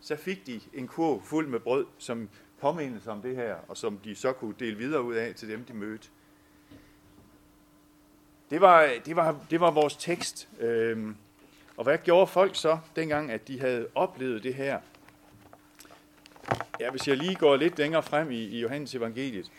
Så 0.00 0.16
fik 0.16 0.46
de 0.46 0.60
en 0.72 0.88
kurv 0.88 1.22
fuld 1.22 1.48
med 1.48 1.60
brød, 1.60 1.86
som 1.98 2.28
påmindelse 2.60 3.10
om 3.10 3.22
det 3.22 3.36
her, 3.36 3.54
og 3.68 3.76
som 3.76 3.98
de 4.04 4.14
så 4.14 4.32
kunne 4.32 4.54
dele 4.58 4.76
videre 4.76 5.02
ud 5.02 5.14
af 5.14 5.34
til 5.34 5.48
dem, 5.48 5.64
de 5.64 5.74
mødte. 5.74 6.08
Det 8.50 8.60
var, 8.60 8.90
det 9.04 9.16
var, 9.16 9.44
det 9.50 9.60
var 9.60 9.70
vores 9.70 9.96
tekst. 9.96 10.48
Øhm, 10.60 11.16
og 11.76 11.84
hvad 11.84 11.98
gjorde 11.98 12.26
folk 12.26 12.56
så, 12.56 12.78
dengang 12.96 13.30
at 13.30 13.48
de 13.48 13.60
havde 13.60 13.88
oplevet 13.94 14.42
det 14.42 14.54
her? 14.54 14.80
Ja, 16.80 16.90
hvis 16.90 17.08
jeg 17.08 17.16
lige 17.16 17.34
går 17.34 17.56
lidt 17.56 17.78
længere 17.78 18.02
frem 18.02 18.30
i, 18.30 18.38
i 18.38 18.60
Johannes 18.60 18.94
evangeliet, 18.94 19.50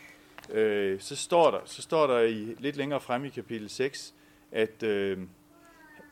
øh, 0.49 0.99
så, 0.99 1.15
står 1.15 1.51
der, 1.51 1.59
så 1.65 1.81
står 1.81 2.07
der 2.07 2.19
i, 2.19 2.55
lidt 2.59 2.75
længere 2.75 3.01
frem 3.01 3.25
i 3.25 3.29
kapitel 3.29 3.69
6, 3.69 4.13
at 4.51 4.83
øh, 4.83 5.19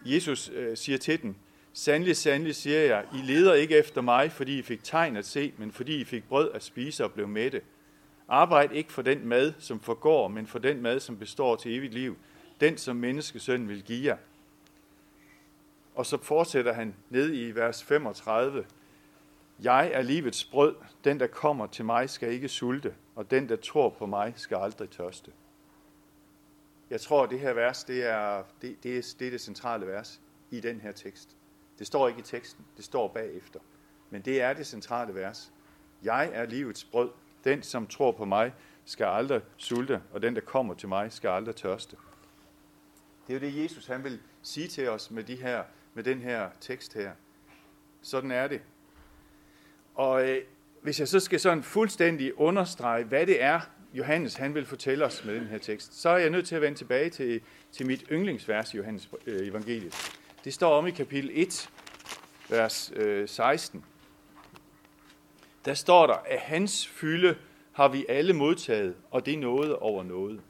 Jesus 0.06 0.52
øh, 0.54 0.78
siger 0.78 0.98
til 0.98 1.22
dem, 1.22 1.36
Sandelig, 1.74 2.18
sandelig 2.18 2.56
siger 2.56 2.80
jeg, 2.80 3.06
I 3.14 3.18
leder 3.18 3.54
ikke 3.54 3.78
efter 3.78 4.02
mig, 4.02 4.32
fordi 4.32 4.60
I 4.60 4.62
fik 4.62 4.84
tegn 4.84 5.18
at 5.18 5.26
se, 5.26 5.54
men 5.58 5.72
fordi 5.72 6.02
I 6.02 6.04
fik 6.04 6.24
brød 6.30 6.52
at 6.52 6.64
spise 6.64 7.04
og 7.04 7.14
blev 7.14 7.28
mætte. 7.28 7.62
Arbejd 8.28 8.72
ikke 8.72 8.92
for 8.92 9.02
den 9.02 9.28
mad, 9.28 9.54
som 9.60 9.80
forgår, 9.80 10.28
men 10.28 10.48
for 10.48 10.60
den 10.60 10.82
mad, 10.82 11.00
som 11.00 11.18
består 11.18 11.56
til 11.56 11.78
evigt 11.78 11.94
liv. 11.94 12.18
Den, 12.60 12.78
som 12.78 12.96
menneskesøn 12.96 13.68
vil 13.68 13.84
give 13.84 14.06
jer. 14.06 14.18
Og 15.96 16.06
så 16.06 16.18
fortsætter 16.18 16.74
han 16.74 16.96
ned 17.10 17.34
i 17.34 17.52
vers 17.52 17.84
35. 17.84 18.66
Jeg 19.64 19.92
er 19.94 20.02
livets 20.02 20.46
brød. 20.46 20.76
Den, 21.04 21.20
der 21.20 21.28
kommer 21.28 21.68
til 21.68 21.86
mig, 21.86 22.10
skal 22.10 22.32
ikke 22.32 22.50
sulte, 22.50 22.96
og 23.16 23.32
den, 23.32 23.50
der 23.50 23.56
tror 23.56 23.90
på 23.90 24.06
mig, 24.06 24.34
skal 24.36 24.58
aldrig 24.58 24.90
tørste. 24.90 25.32
Jeg 26.90 27.02
tror, 27.02 27.24
at 27.24 27.30
det 27.30 27.40
her 27.40 27.54
vers, 27.54 27.84
det 27.84 28.06
er 28.06 28.44
det, 28.62 28.84
det, 28.84 28.98
er, 28.98 29.16
det 29.20 29.28
er 29.28 29.32
det 29.32 29.42
centrale 29.42 29.88
vers 29.88 30.22
i 30.52 30.60
den 30.60 30.82
her 30.82 30.92
tekst. 30.92 31.36
Det 31.80 31.88
står 31.88 32.08
ikke 32.08 32.20
i 32.20 32.24
teksten, 32.24 32.66
det 32.78 32.86
står 32.86 33.08
bagefter. 33.08 33.60
Men 34.10 34.22
det 34.22 34.42
er 34.42 34.54
det 34.54 34.68
centrale 34.68 35.16
vers. 35.16 35.52
Jeg 36.04 36.30
er 36.34 36.46
livets 36.46 36.84
brød. 36.84 37.10
Den, 37.44 37.64
som 37.64 37.88
tror 37.88 38.12
på 38.12 38.26
mig, 38.26 38.54
skal 38.86 39.06
aldrig 39.06 39.42
sulte, 39.58 40.02
og 40.12 40.22
den, 40.22 40.36
der 40.36 40.42
kommer 40.42 40.74
til 40.74 40.90
mig, 40.90 41.12
skal 41.12 41.30
aldrig 41.30 41.56
tørste. 41.56 41.96
Det 43.28 43.36
er 43.36 43.40
jo 43.40 43.54
det, 43.54 43.64
Jesus 43.64 43.88
han 43.88 44.04
vil 44.04 44.20
sige 44.42 44.68
til 44.68 44.90
os 44.90 45.12
med, 45.12 45.24
de 45.24 45.36
her, 45.36 45.64
med 45.94 46.04
den 46.04 46.22
her 46.22 46.50
tekst 46.60 46.94
her. 46.94 47.12
Sådan 48.02 48.32
er 48.32 48.48
det. 48.48 48.62
Og 49.96 50.30
øh, 50.30 50.44
hvis 50.82 51.00
jeg 51.00 51.08
så 51.08 51.20
skal 51.20 51.40
sådan 51.40 51.64
fuldstændig 51.64 52.40
understrege, 52.40 53.04
hvad 53.04 53.26
det 53.26 53.42
er, 53.44 53.60
Johannes 53.94 54.36
han 54.36 54.56
vil 54.56 54.66
fortælle 54.66 55.06
os 55.06 55.26
med 55.26 55.36
den 55.36 55.48
her 55.48 55.58
tekst, 55.58 56.02
så 56.02 56.10
er 56.10 56.18
jeg 56.18 56.30
nødt 56.30 56.48
til 56.48 56.56
at 56.56 56.62
vende 56.62 56.78
tilbage 56.78 57.10
til, 57.10 57.42
til 57.72 57.86
mit 57.86 58.04
yndlingsvers 58.12 58.74
i 58.74 58.78
Johannes 58.78 59.10
øh, 59.26 59.48
evangeliet. 59.48 60.19
Det 60.44 60.54
står 60.54 60.78
om 60.78 60.88
i 60.88 60.92
kapitel 60.92 61.32
1, 61.34 61.70
vers 62.50 62.92
øh, 62.96 63.30
16. 63.30 63.86
Der 65.66 65.74
står 65.74 66.08
der, 66.08 66.14
at 66.14 66.40
hans 66.40 66.88
fylde 66.88 67.38
har 67.72 67.88
vi 67.88 68.06
alle 68.10 68.34
modtaget, 68.34 68.96
og 69.12 69.26
det 69.26 69.34
er 69.34 69.38
noget 69.38 69.76
over 69.76 70.04
noget. 70.04 70.42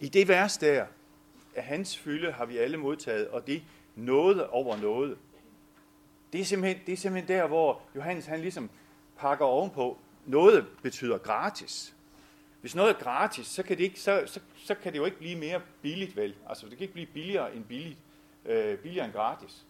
I 0.00 0.08
det 0.08 0.28
vers 0.28 0.58
der, 0.58 0.86
at 1.54 1.64
hans 1.64 1.98
fylde 1.98 2.32
har 2.32 2.44
vi 2.44 2.58
alle 2.58 2.76
modtaget, 2.76 3.28
og 3.28 3.46
det 3.46 3.56
er 3.56 3.60
noget 3.96 4.46
over 4.46 4.76
noget. 4.76 5.18
Det 6.32 6.40
er 6.40 6.44
simpelthen, 6.44 6.82
det 6.86 6.92
er 6.92 6.96
simpelthen 6.96 7.36
der, 7.36 7.46
hvor 7.46 7.80
Johannes 7.96 8.26
han 8.26 8.40
ligesom 8.40 8.70
pakker 9.18 9.44
ovenpå. 9.44 9.98
Noget 10.26 10.66
betyder 10.82 11.18
gratis. 11.18 11.93
Hvis 12.64 12.74
noget 12.74 12.94
er 12.94 12.98
gratis, 12.98 13.46
så 13.46 13.62
kan 13.62 13.78
det, 13.78 13.84
ikke, 13.84 14.00
så, 14.00 14.22
så, 14.26 14.40
så 14.56 14.74
kan 14.74 14.92
det 14.92 14.98
jo 14.98 15.04
ikke 15.04 15.18
blive 15.18 15.38
mere 15.38 15.60
billigt, 15.82 16.16
vel? 16.16 16.34
Altså, 16.48 16.66
det 16.66 16.78
kan 16.78 16.82
ikke 16.84 16.92
blive 16.94 17.06
billigere 17.06 17.54
end 17.54 17.64
billigt, 17.64 17.98
øh, 18.44 18.78
billigere 18.78 19.04
end 19.04 19.14
gratis. 19.14 19.66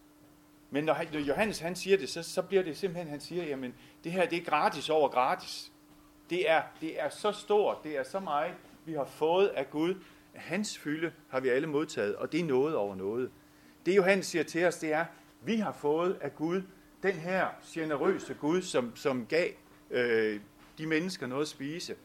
Men 0.69 0.83
når, 0.83 1.13
når 1.13 1.19
Johannes 1.19 1.59
han 1.59 1.75
siger 1.75 1.97
det, 1.97 2.09
så, 2.09 2.23
så 2.23 2.41
bliver 2.41 2.63
det 2.63 2.77
simpelthen, 2.77 3.07
han 3.07 3.19
siger, 3.19 3.43
jamen, 3.43 3.73
det 4.03 4.11
her 4.11 4.25
det 4.25 4.37
er 4.37 4.43
gratis 4.43 4.89
over 4.89 5.09
gratis. 5.09 5.71
Det 6.29 6.49
er, 6.49 6.61
det 6.81 7.01
er 7.01 7.09
så 7.09 7.31
stort, 7.31 7.77
det 7.83 7.97
er 7.97 8.03
så 8.03 8.19
meget, 8.19 8.53
vi 8.85 8.93
har 8.93 9.05
fået 9.05 9.47
af 9.47 9.69
Gud. 9.69 9.95
Hans 10.33 10.77
fylde 10.77 11.11
har 11.29 11.39
vi 11.39 11.49
alle 11.49 11.67
modtaget, 11.67 12.15
og 12.15 12.31
det 12.31 12.39
er 12.39 12.45
noget 12.45 12.75
over 12.75 12.95
noget. 12.95 13.31
Det 13.85 13.95
Johannes 13.95 14.25
siger 14.25 14.43
til 14.43 14.65
os, 14.65 14.77
det 14.77 14.93
er, 14.93 15.05
vi 15.41 15.55
har 15.55 15.71
fået 15.71 16.17
af 16.21 16.35
Gud, 16.35 16.61
den 17.03 17.13
her 17.13 17.47
generøse 17.73 18.33
Gud, 18.33 18.61
som, 18.61 18.95
som 18.95 19.25
gav 19.25 19.49
øh, 19.91 20.39
de 20.77 20.87
mennesker 20.87 21.27
noget 21.27 21.41
at 21.41 21.47
spise, 21.47 21.95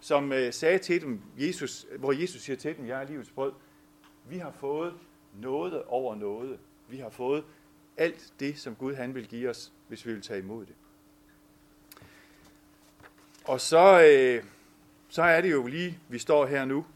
som 0.00 0.32
øh, 0.32 0.52
sagde 0.52 0.78
til 0.78 1.00
dem, 1.00 1.20
Jesus, 1.38 1.86
hvor 1.98 2.12
Jesus 2.12 2.42
siger 2.42 2.56
til 2.56 2.76
dem, 2.76 2.86
jeg 2.86 3.02
er 3.02 3.06
livets 3.06 3.30
brød. 3.30 3.52
Vi 4.28 4.38
har 4.38 4.50
fået 4.50 4.94
noget 5.40 5.82
over 5.82 6.14
noget. 6.14 6.58
Vi 6.88 6.96
har 6.96 7.10
fået 7.10 7.44
alt 7.96 8.32
det, 8.40 8.58
som 8.58 8.74
Gud 8.74 8.94
han 8.94 9.14
vil 9.14 9.28
give 9.28 9.50
os, 9.50 9.72
hvis 9.88 10.06
vi 10.06 10.12
vil 10.12 10.22
tage 10.22 10.40
imod 10.40 10.66
det. 10.66 10.74
Og 13.44 13.60
så, 13.60 14.02
øh, 14.02 14.44
så 15.08 15.22
er 15.22 15.40
det 15.40 15.52
jo 15.52 15.66
lige, 15.66 15.98
vi 16.08 16.18
står 16.18 16.46
her 16.46 16.64
nu, 16.64 16.86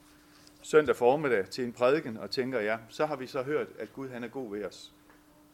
søndag 0.62 0.96
formiddag, 0.96 1.48
til 1.48 1.64
en 1.64 1.72
prædiken, 1.72 2.16
og 2.16 2.30
tænker, 2.30 2.60
ja, 2.60 2.78
så 2.88 3.06
har 3.06 3.16
vi 3.16 3.26
så 3.26 3.42
hørt, 3.42 3.66
at 3.78 3.92
Gud 3.92 4.08
han 4.08 4.24
er 4.24 4.28
god 4.28 4.50
ved 4.50 4.64
os. 4.64 4.92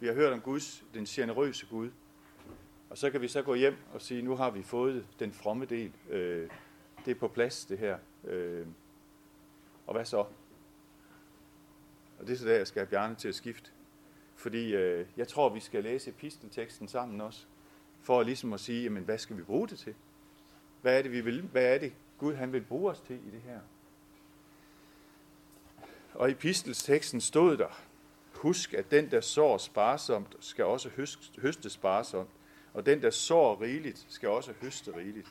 Vi 0.01 0.07
har 0.07 0.15
hørt 0.15 0.33
om 0.33 0.41
Guds, 0.41 0.85
den 0.95 1.05
generøse 1.05 1.67
Gud. 1.71 1.91
Og 2.91 2.99
så 2.99 3.11
kan 3.11 3.21
vi 3.21 3.29
så 3.29 3.43
gå 3.43 3.55
hjem 3.55 3.77
og 3.95 4.03
sige, 4.03 4.23
nu 4.23 4.37
har 4.37 4.51
vi 4.51 4.63
fået 4.63 5.07
den 5.19 5.33
fromme 5.33 5.65
del. 5.65 5.93
Øh, 6.11 6.49
det 7.09 7.15
er 7.15 7.21
på 7.21 7.29
plads, 7.29 7.65
det 7.65 7.79
her. 7.79 7.99
Øh, 8.25 8.67
og 9.87 9.95
hvad 9.95 10.05
så? 10.05 10.17
Og 12.19 12.27
det 12.27 12.31
er 12.31 12.37
så 12.37 12.47
der, 12.47 12.55
jeg 12.55 12.67
skal 12.67 12.81
have 12.81 12.91
Bjarne 12.91 13.15
til 13.15 13.29
at 13.29 13.35
skifte. 13.35 13.71
Fordi 14.37 14.75
øh, 14.75 15.07
jeg 15.17 15.29
tror, 15.29 15.49
vi 15.49 15.61
skal 15.61 15.83
læse 15.83 16.11
epistelteksten 16.11 16.89
sammen 16.89 17.21
også, 17.21 17.47
for 18.03 18.23
ligesom 18.23 18.53
at 18.53 18.61
sige, 18.61 18.83
jamen, 18.83 19.03
hvad 19.03 19.19
skal 19.19 19.37
vi 19.37 19.43
bruge 19.43 19.69
det 19.69 19.79
til? 19.79 19.95
Hvad 20.83 20.99
er 20.99 21.03
det, 21.03 21.13
vi 21.13 21.21
vil? 21.21 21.43
Hvad 21.43 21.75
er 21.75 21.79
det, 21.79 21.93
Gud 22.19 22.35
han 22.35 22.53
vil 22.53 22.63
bruge 22.63 22.91
os 22.91 23.01
til 23.01 23.17
i 23.17 23.31
det 23.31 23.41
her? 23.41 23.61
Og 26.15 26.29
i 26.29 26.33
epistelsteksten 26.33 27.21
stod 27.21 27.57
der, 27.57 27.81
husk, 28.35 28.75
at 28.75 28.91
den, 28.91 29.11
der 29.11 29.21
sår 29.21 29.59
sparsomt, 29.59 30.37
skal 30.41 30.65
også 30.65 30.91
høste 31.43 31.71
sparsomt, 31.71 32.31
og 32.75 32.87
den, 32.87 33.03
der 33.03 33.11
sår 33.11 33.61
rigeligt, 33.61 34.07
skal 34.09 34.29
også 34.29 34.53
høste 34.63 34.97
rigeligt. 34.97 35.29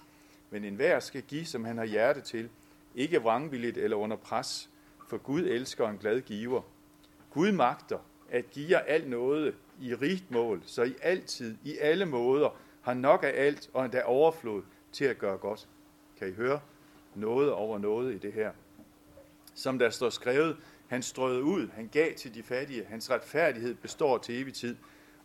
Men 0.49 0.63
enhver 0.63 0.99
skal 0.99 1.21
give, 1.21 1.45
som 1.45 1.65
han 1.65 1.77
har 1.77 1.85
hjerte 1.85 2.21
til, 2.21 2.49
ikke 2.95 3.21
vrangvilligt 3.21 3.77
eller 3.77 3.97
under 3.97 4.17
pres, 4.17 4.69
for 5.07 5.17
Gud 5.17 5.41
elsker 5.41 5.89
en 5.89 5.97
glad 5.97 6.21
giver. 6.21 6.61
Gud 7.31 7.51
magter 7.51 7.99
at 8.29 8.49
give 8.51 8.69
jer 8.69 8.79
alt 8.79 9.09
noget 9.09 9.55
i 9.81 9.95
rigt 9.95 10.31
mål, 10.31 10.61
så 10.65 10.83
I 10.83 10.95
altid, 11.01 11.57
i 11.63 11.77
alle 11.77 12.05
måder, 12.05 12.57
har 12.81 12.93
nok 12.93 13.23
af 13.23 13.33
alt 13.35 13.69
og 13.73 13.85
endda 13.85 14.03
overflod 14.03 14.63
til 14.91 15.05
at 15.05 15.17
gøre 15.17 15.37
godt. 15.37 15.67
Kan 16.19 16.29
I 16.29 16.31
høre? 16.31 16.59
Noget 17.15 17.51
over 17.51 17.77
noget 17.77 18.15
i 18.15 18.17
det 18.17 18.33
her. 18.33 18.51
Som 19.55 19.79
der 19.79 19.89
står 19.89 20.09
skrevet, 20.09 20.57
han 20.87 21.03
strøede 21.03 21.43
ud, 21.43 21.67
han 21.73 21.89
gav 21.91 22.13
til 22.15 22.35
de 22.35 22.43
fattige, 22.43 22.85
hans 22.85 23.11
retfærdighed 23.11 23.75
består 23.75 24.17
til 24.17 24.41
evig 24.41 24.53
tid. 24.53 24.75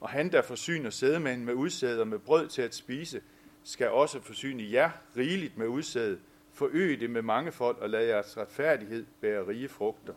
Og 0.01 0.09
han, 0.09 0.33
der 0.33 0.43
forsyner 0.43 0.91
sædemanden 0.91 1.47
med 1.47 1.55
udsæder 1.55 2.05
med 2.05 2.19
brød 2.19 2.49
til 2.49 2.63
at 2.63 2.75
spise, 2.75 3.21
skal 3.65 3.91
også 3.91 4.21
forsyne 4.21 4.73
jer 4.73 4.91
rigeligt 5.17 5.59
med 5.59 5.67
udsæde, 5.67 6.21
forøge 6.53 6.97
det 6.97 7.11
med 7.11 7.23
mange 7.23 7.53
folk 7.53 7.79
og 7.79 7.91
lad 7.91 8.05
jeres 8.05 8.37
retfærdighed 8.37 9.07
bære 9.21 9.47
rige 9.47 9.69
frugter 9.69 10.15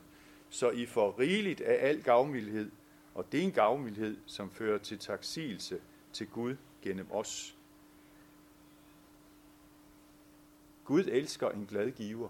så 0.55 0.69
I 0.69 0.85
får 0.85 1.19
rigeligt 1.19 1.61
af 1.61 1.87
al 1.87 2.03
gavmildhed, 2.03 2.71
og 3.13 3.31
det 3.31 3.39
er 3.39 3.43
en 3.43 3.51
gavmildhed, 3.51 4.17
som 4.25 4.51
fører 4.51 4.77
til 4.77 4.99
taksigelse 4.99 5.79
til 6.13 6.27
Gud 6.27 6.55
gennem 6.81 7.11
os. 7.11 7.57
Gud 10.85 11.03
elsker 11.03 11.49
en 11.49 11.65
glad 11.65 11.91
giver. 11.91 12.29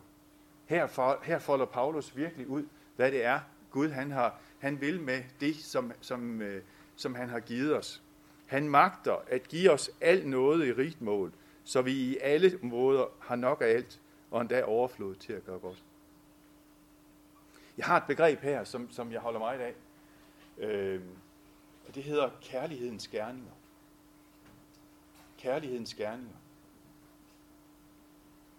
Her, 0.66 0.88
for, 0.88 1.20
her 1.24 1.40
folder 1.40 1.66
Paulus 1.66 2.18
virkelig 2.18 2.48
ud, 2.48 2.68
hvad 2.96 3.12
det 3.12 3.24
er, 3.24 3.40
Gud 3.72 3.90
han, 3.90 4.12
har, 4.12 4.42
han 4.60 4.82
vil 4.82 5.02
med 5.02 5.24
det, 5.40 5.56
som, 5.56 5.92
som, 6.02 6.42
øh, 6.42 6.64
som 6.96 7.16
han 7.16 7.30
har 7.30 7.40
givet 7.40 7.78
os. 7.78 8.04
Han 8.46 8.70
magter 8.70 9.16
at 9.28 9.48
give 9.48 9.72
os 9.72 9.92
alt 10.02 10.28
noget 10.28 10.68
i 10.68 10.72
rigt 10.72 11.02
mål, 11.02 11.34
så 11.64 11.82
vi 11.82 11.92
i 11.92 12.18
alle 12.18 12.60
måder 12.62 13.06
har 13.20 13.36
nok 13.36 13.62
af 13.62 13.68
alt, 13.68 14.02
og 14.32 14.42
endda 14.42 14.64
overflod 14.64 15.16
til 15.16 15.34
at 15.34 15.46
gøre 15.46 15.60
godt. 15.60 15.84
Jeg 17.78 17.86
har 17.86 17.98
et 17.98 18.04
begreb 18.08 18.40
her, 18.40 18.64
som, 18.64 18.92
som 18.92 19.12
jeg 19.12 19.20
holder 19.20 19.40
meget 19.40 19.60
af. 19.60 19.74
Øh, 20.58 21.02
og 21.88 21.96
det 21.96 22.04
hedder 22.04 22.30
kærlighedens 22.42 23.08
gerninger. 23.08 23.52
Kærlighedens 25.38 25.94
gerninger. 25.94 26.36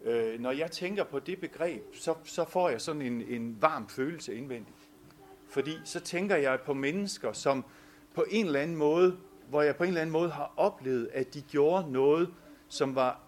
Øh, 0.02 0.40
når 0.40 0.50
jeg 0.50 0.70
tænker 0.70 1.04
på 1.04 1.18
det 1.18 1.40
begreb, 1.40 1.94
så, 1.94 2.14
så 2.24 2.44
får 2.44 2.68
jeg 2.68 2.80
sådan 2.80 3.02
en, 3.02 3.22
en 3.22 3.62
varm 3.62 3.88
følelse 3.88 4.34
indvendigt. 4.34 4.88
Fordi 5.48 5.78
så 5.84 6.00
tænker 6.00 6.36
jeg 6.36 6.60
på 6.60 6.74
mennesker, 6.74 7.32
som 7.32 7.64
på 8.14 8.24
en 8.30 8.46
eller 8.46 8.60
anden 8.60 8.76
måde, 8.76 9.18
hvor 9.48 9.62
jeg 9.62 9.76
på 9.76 9.82
en 9.84 9.88
eller 9.88 10.00
anden 10.00 10.12
måde 10.12 10.30
har 10.30 10.52
oplevet, 10.56 11.10
at 11.12 11.34
de 11.34 11.40
gjorde 11.40 11.92
noget, 11.92 12.34
som 12.68 12.94
var 12.94 13.20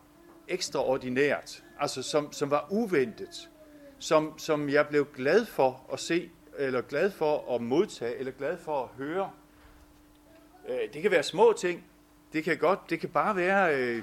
ekstraordinært, 0.49 1.65
altså 1.81 2.03
som, 2.03 2.33
som 2.33 2.51
var 2.51 2.67
uventet, 2.71 3.51
som, 3.99 4.39
som 4.39 4.69
jeg 4.69 4.87
blev 4.89 5.07
glad 5.17 5.47
for 5.47 5.81
at 5.93 6.01
se, 6.01 6.31
eller 6.59 6.81
glad 6.81 7.11
for 7.11 7.55
at 7.55 7.61
modtage, 7.61 8.17
eller 8.17 8.33
glad 8.33 8.59
for 8.59 8.83
at 8.83 8.89
høre. 8.97 9.31
Øh, 10.69 10.93
det 10.93 11.03
kan 11.03 11.11
være 11.11 11.23
små 11.23 11.55
ting. 11.59 11.85
Det 12.33 12.45
kan 12.45 12.59
godt, 12.59 12.91
det 12.91 13.01
kan 13.01 13.09
bare 13.09 13.37
være, 13.37 13.77
øh, 13.77 14.03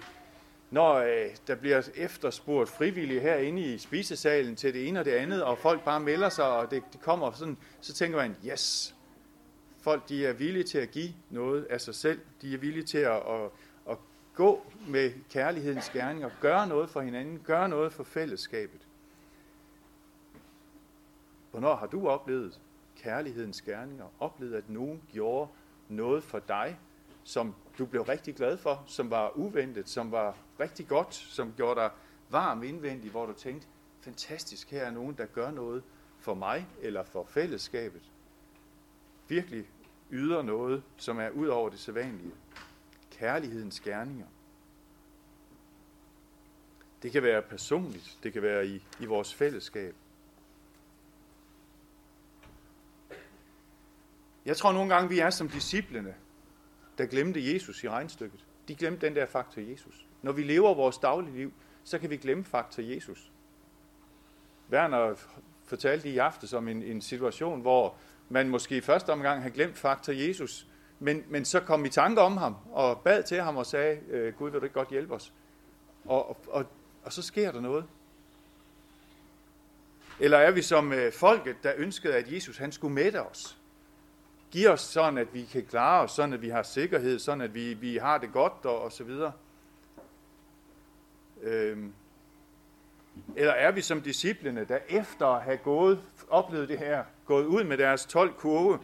når 0.71 0.93
øh, 0.93 1.29
der 1.47 1.55
bliver 1.55 1.81
efterspurgt 1.95 2.69
frivillige 2.69 3.19
herinde 3.19 3.61
i 3.61 3.77
spisesalen 3.77 4.55
til 4.55 4.73
det 4.73 4.87
ene 4.87 4.99
og 4.99 5.05
det 5.05 5.11
andet, 5.11 5.43
og 5.43 5.57
folk 5.57 5.83
bare 5.83 5.99
melder 5.99 6.29
sig, 6.29 6.47
og 6.47 6.71
det, 6.71 6.83
de 6.93 6.97
kommer 6.97 7.31
sådan, 7.31 7.57
så 7.81 7.93
tænker 7.93 8.17
man, 8.17 8.35
yes, 8.45 8.95
folk 9.85 10.09
de 10.09 10.25
er 10.25 10.33
villige 10.33 10.63
til 10.63 10.77
at 10.77 10.91
give 10.91 11.13
noget 11.29 11.63
af 11.63 11.81
sig 11.81 11.95
selv. 11.95 12.19
De 12.41 12.53
er 12.53 12.57
villige 12.57 12.83
til 12.83 12.97
at, 12.97 13.15
at, 13.15 13.49
at 13.89 13.97
gå 14.33 14.65
med 14.87 15.11
kærlighedens 15.29 15.89
gerning 15.89 16.25
og 16.25 16.31
gøre 16.41 16.67
noget 16.67 16.89
for 16.89 17.01
hinanden, 17.01 17.39
gøre 17.39 17.69
noget 17.69 17.93
for 17.93 18.03
fællesskabet. 18.03 18.87
Hvornår 21.51 21.75
har 21.75 21.87
du 21.87 22.07
oplevet, 22.07 22.59
kærlighedens 22.95 23.61
gerninger. 23.61 24.05
Oplevet, 24.19 24.55
at 24.55 24.69
nogen 24.69 25.01
gjorde 25.11 25.49
noget 25.89 26.23
for 26.23 26.39
dig, 26.39 26.79
som 27.23 27.55
du 27.77 27.85
blev 27.85 28.01
rigtig 28.01 28.35
glad 28.35 28.57
for, 28.57 28.83
som 28.87 29.09
var 29.09 29.37
uventet, 29.37 29.89
som 29.89 30.11
var 30.11 30.37
rigtig 30.59 30.87
godt, 30.87 31.13
som 31.15 31.53
gjorde 31.57 31.79
dig 31.79 31.89
varm 32.29 32.63
indvendig, 32.63 33.11
hvor 33.11 33.25
du 33.25 33.33
tænkte, 33.33 33.67
fantastisk, 34.01 34.71
her 34.71 34.83
er 34.83 34.91
nogen, 34.91 35.15
der 35.17 35.25
gør 35.25 35.51
noget 35.51 35.83
for 36.19 36.33
mig 36.33 36.67
eller 36.81 37.03
for 37.03 37.25
fællesskabet. 37.25 38.11
Virkelig 39.27 39.65
yder 40.11 40.41
noget, 40.41 40.83
som 40.97 41.19
er 41.19 41.29
ud 41.29 41.47
over 41.47 41.69
det 41.69 41.79
sædvanlige. 41.79 42.33
Kærlighedens 43.11 43.79
gerninger. 43.79 44.25
Det 47.03 47.11
kan 47.11 47.23
være 47.23 47.41
personligt, 47.41 48.17
det 48.23 48.33
kan 48.33 48.41
være 48.41 48.67
i, 48.67 48.83
i 48.99 49.05
vores 49.05 49.33
fællesskab. 49.33 49.95
Jeg 54.45 54.57
tror 54.57 54.71
nogle 54.71 54.93
gange, 54.93 55.09
vi 55.09 55.19
er 55.19 55.29
som 55.29 55.49
disciplene, 55.49 56.15
der 56.97 57.05
glemte 57.05 57.53
Jesus 57.53 57.83
i 57.83 57.89
regnstykket. 57.89 58.45
De 58.67 58.75
glemte 58.75 59.05
den 59.05 59.15
der 59.15 59.25
faktor 59.25 59.61
Jesus. 59.61 60.07
Når 60.21 60.31
vi 60.31 60.43
lever 60.43 60.73
vores 60.73 60.97
daglige 60.97 61.35
liv, 61.35 61.53
så 61.83 61.99
kan 61.99 62.09
vi 62.09 62.17
glemme 62.17 62.43
faktor 62.43 62.83
Jesus. 62.83 63.31
Werner 64.71 65.15
fortalte 65.63 66.09
i 66.09 66.17
aftes 66.17 66.53
om 66.53 66.67
en, 66.67 66.83
en 66.83 67.01
situation, 67.01 67.61
hvor 67.61 67.95
man 68.29 68.49
måske 68.49 68.77
i 68.77 68.81
første 68.81 69.09
omgang 69.09 69.41
havde 69.41 69.53
glemt 69.53 69.77
faktor 69.77 70.13
Jesus, 70.13 70.67
men, 70.99 71.23
men 71.29 71.45
så 71.45 71.59
kom 71.59 71.85
i 71.85 71.89
tanke 71.89 72.21
om 72.21 72.37
ham, 72.37 72.55
og 72.71 73.01
bad 73.01 73.23
til 73.23 73.41
ham 73.41 73.57
og 73.57 73.65
sagde, 73.65 73.99
øh, 74.09 74.33
Gud, 74.33 74.49
vil 74.51 74.59
du 74.59 74.65
ikke 74.65 74.73
godt 74.73 74.89
hjælpe 74.89 75.13
os? 75.13 75.33
Og, 76.05 76.29
og, 76.29 76.37
og, 76.47 76.65
og 77.03 77.13
så 77.13 77.21
sker 77.21 77.51
der 77.51 77.61
noget. 77.61 77.85
Eller 80.19 80.37
er 80.37 80.51
vi 80.51 80.61
som 80.61 80.93
øh, 80.93 81.13
folket, 81.13 81.55
der 81.63 81.73
ønskede, 81.77 82.15
at 82.15 82.31
Jesus 82.31 82.57
han 82.57 82.71
skulle 82.71 82.93
mætte 82.93 83.21
os? 83.23 83.57
Giv 84.51 84.69
os 84.69 84.81
sådan, 84.81 85.17
at 85.17 85.33
vi 85.33 85.45
kan 85.45 85.65
klare 85.65 86.03
os, 86.03 86.11
sådan 86.11 86.33
at 86.33 86.41
vi 86.41 86.49
har 86.49 86.63
sikkerhed, 86.63 87.19
sådan 87.19 87.41
at 87.41 87.53
vi, 87.53 87.73
vi 87.73 87.97
har 87.97 88.17
det 88.17 88.33
godt 88.33 88.65
og, 88.65 88.81
og 88.81 88.91
så 88.91 89.03
videre. 89.03 89.31
Øhm. 91.41 91.93
Eller 93.35 93.51
er 93.51 93.71
vi 93.71 93.81
som 93.81 94.01
disciplene, 94.01 94.65
der 94.65 94.79
efter 94.89 95.27
at 95.27 95.43
have 95.43 95.57
gået, 95.57 96.01
oplevet 96.29 96.69
det 96.69 96.79
her, 96.79 97.03
gået 97.25 97.45
ud 97.45 97.63
med 97.63 97.77
deres 97.77 98.05
12 98.05 98.33
kurve, 98.33 98.79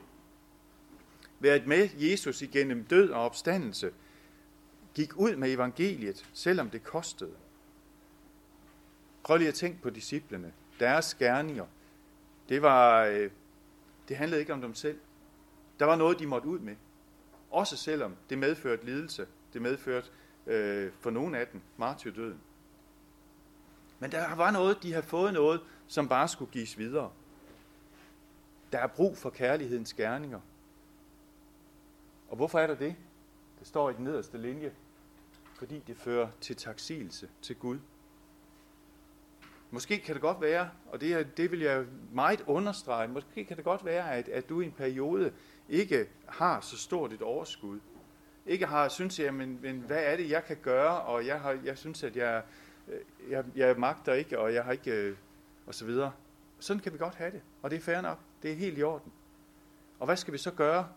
været 1.39 1.67
med 1.67 1.89
Jesus 1.95 2.41
igennem 2.41 2.83
død 2.83 3.09
og 3.09 3.21
opstandelse, 3.21 3.91
gik 4.93 5.17
ud 5.17 5.35
med 5.35 5.51
evangeliet, 5.51 6.29
selvom 6.33 6.69
det 6.69 6.83
kostede. 6.83 7.33
Prøv 9.23 9.37
lige 9.37 9.47
at 9.47 9.53
tænke 9.53 9.81
på 9.81 9.89
disciplene. 9.89 10.53
Deres 10.79 11.13
gerninger, 11.13 11.65
det, 12.49 12.61
var, 12.61 13.05
øh, 13.05 13.29
det 14.07 14.17
handlede 14.17 14.41
ikke 14.41 14.53
om 14.53 14.61
dem 14.61 14.75
selv. 14.75 14.99
Der 15.79 15.85
var 15.85 15.95
noget, 15.95 16.19
de 16.19 16.27
måtte 16.27 16.47
ud 16.47 16.59
med. 16.59 16.75
Også 17.51 17.77
selvom 17.77 18.15
det 18.29 18.37
medførte 18.37 18.85
lidelse. 18.85 19.27
Det 19.53 19.61
medførte 19.61 20.07
øh, 20.47 20.91
for 20.99 21.09
nogen 21.09 21.35
af 21.35 21.47
dem 21.47 21.61
martyrdøden. 21.77 22.39
Men 24.01 24.11
der 24.11 24.35
var 24.35 24.51
noget, 24.51 24.83
de 24.83 24.91
havde 24.91 25.05
fået 25.05 25.33
noget, 25.33 25.61
som 25.87 26.07
bare 26.07 26.27
skulle 26.27 26.51
gives 26.51 26.77
videre. 26.77 27.11
Der 28.71 28.79
er 28.79 28.87
brug 28.87 29.17
for 29.17 29.29
kærlighedens 29.29 29.93
gerninger. 29.93 30.39
Og 32.29 32.35
hvorfor 32.35 32.59
er 32.59 32.67
der 32.67 32.75
det? 32.75 32.95
Det 33.59 33.67
står 33.67 33.89
i 33.89 33.93
den 33.93 34.03
nederste 34.03 34.37
linje. 34.37 34.73
Fordi 35.53 35.83
det 35.87 35.97
fører 35.97 36.27
til 36.41 36.55
taksigelse 36.55 37.29
til 37.41 37.55
Gud. 37.55 37.79
Måske 39.71 39.99
kan 39.99 40.13
det 40.13 40.21
godt 40.21 40.41
være, 40.41 40.69
og 40.91 41.01
det, 41.01 41.37
det 41.37 41.51
vil 41.51 41.59
jeg 41.59 41.85
meget 42.13 42.41
understrege, 42.47 43.07
måske 43.07 43.45
kan 43.45 43.57
det 43.57 43.65
godt 43.65 43.85
være, 43.85 44.11
at, 44.11 44.29
at 44.29 44.49
du 44.49 44.61
i 44.61 44.65
en 44.65 44.71
periode 44.71 45.33
ikke 45.69 46.07
har 46.27 46.61
så 46.61 46.77
stort 46.77 47.13
et 47.13 47.21
overskud. 47.21 47.79
Ikke 48.45 48.65
har, 48.65 48.89
synes 48.89 49.19
jeg, 49.19 49.33
men, 49.33 49.59
men 49.61 49.79
hvad 49.79 50.03
er 50.03 50.17
det, 50.17 50.29
jeg 50.29 50.45
kan 50.45 50.57
gøre, 50.61 51.01
og 51.01 51.25
jeg, 51.25 51.41
har, 51.41 51.59
jeg 51.63 51.77
synes, 51.77 52.03
at 52.03 52.15
jeg, 52.15 52.43
Øh, 52.87 53.31
jeg, 53.31 53.45
jeg 53.55 53.79
magter 53.79 54.13
ikke, 54.13 54.39
og 54.39 54.53
jeg 54.53 54.63
har 54.63 54.71
ikke, 54.71 54.91
øh, 54.91 55.17
og 55.67 55.75
så 55.75 55.85
videre. 55.85 56.11
Sådan 56.59 56.81
kan 56.81 56.93
vi 56.93 56.97
godt 56.97 57.15
have 57.15 57.31
det, 57.31 57.41
og 57.61 57.71
det 57.71 57.77
er 57.77 57.81
fair 57.81 58.01
nok. 58.01 58.19
Det 58.43 58.51
er 58.51 58.55
helt 58.55 58.77
i 58.77 58.83
orden. 58.83 59.11
Og 59.99 60.05
hvad 60.05 60.17
skal 60.17 60.33
vi 60.33 60.37
så 60.37 60.51
gøre? 60.51 60.89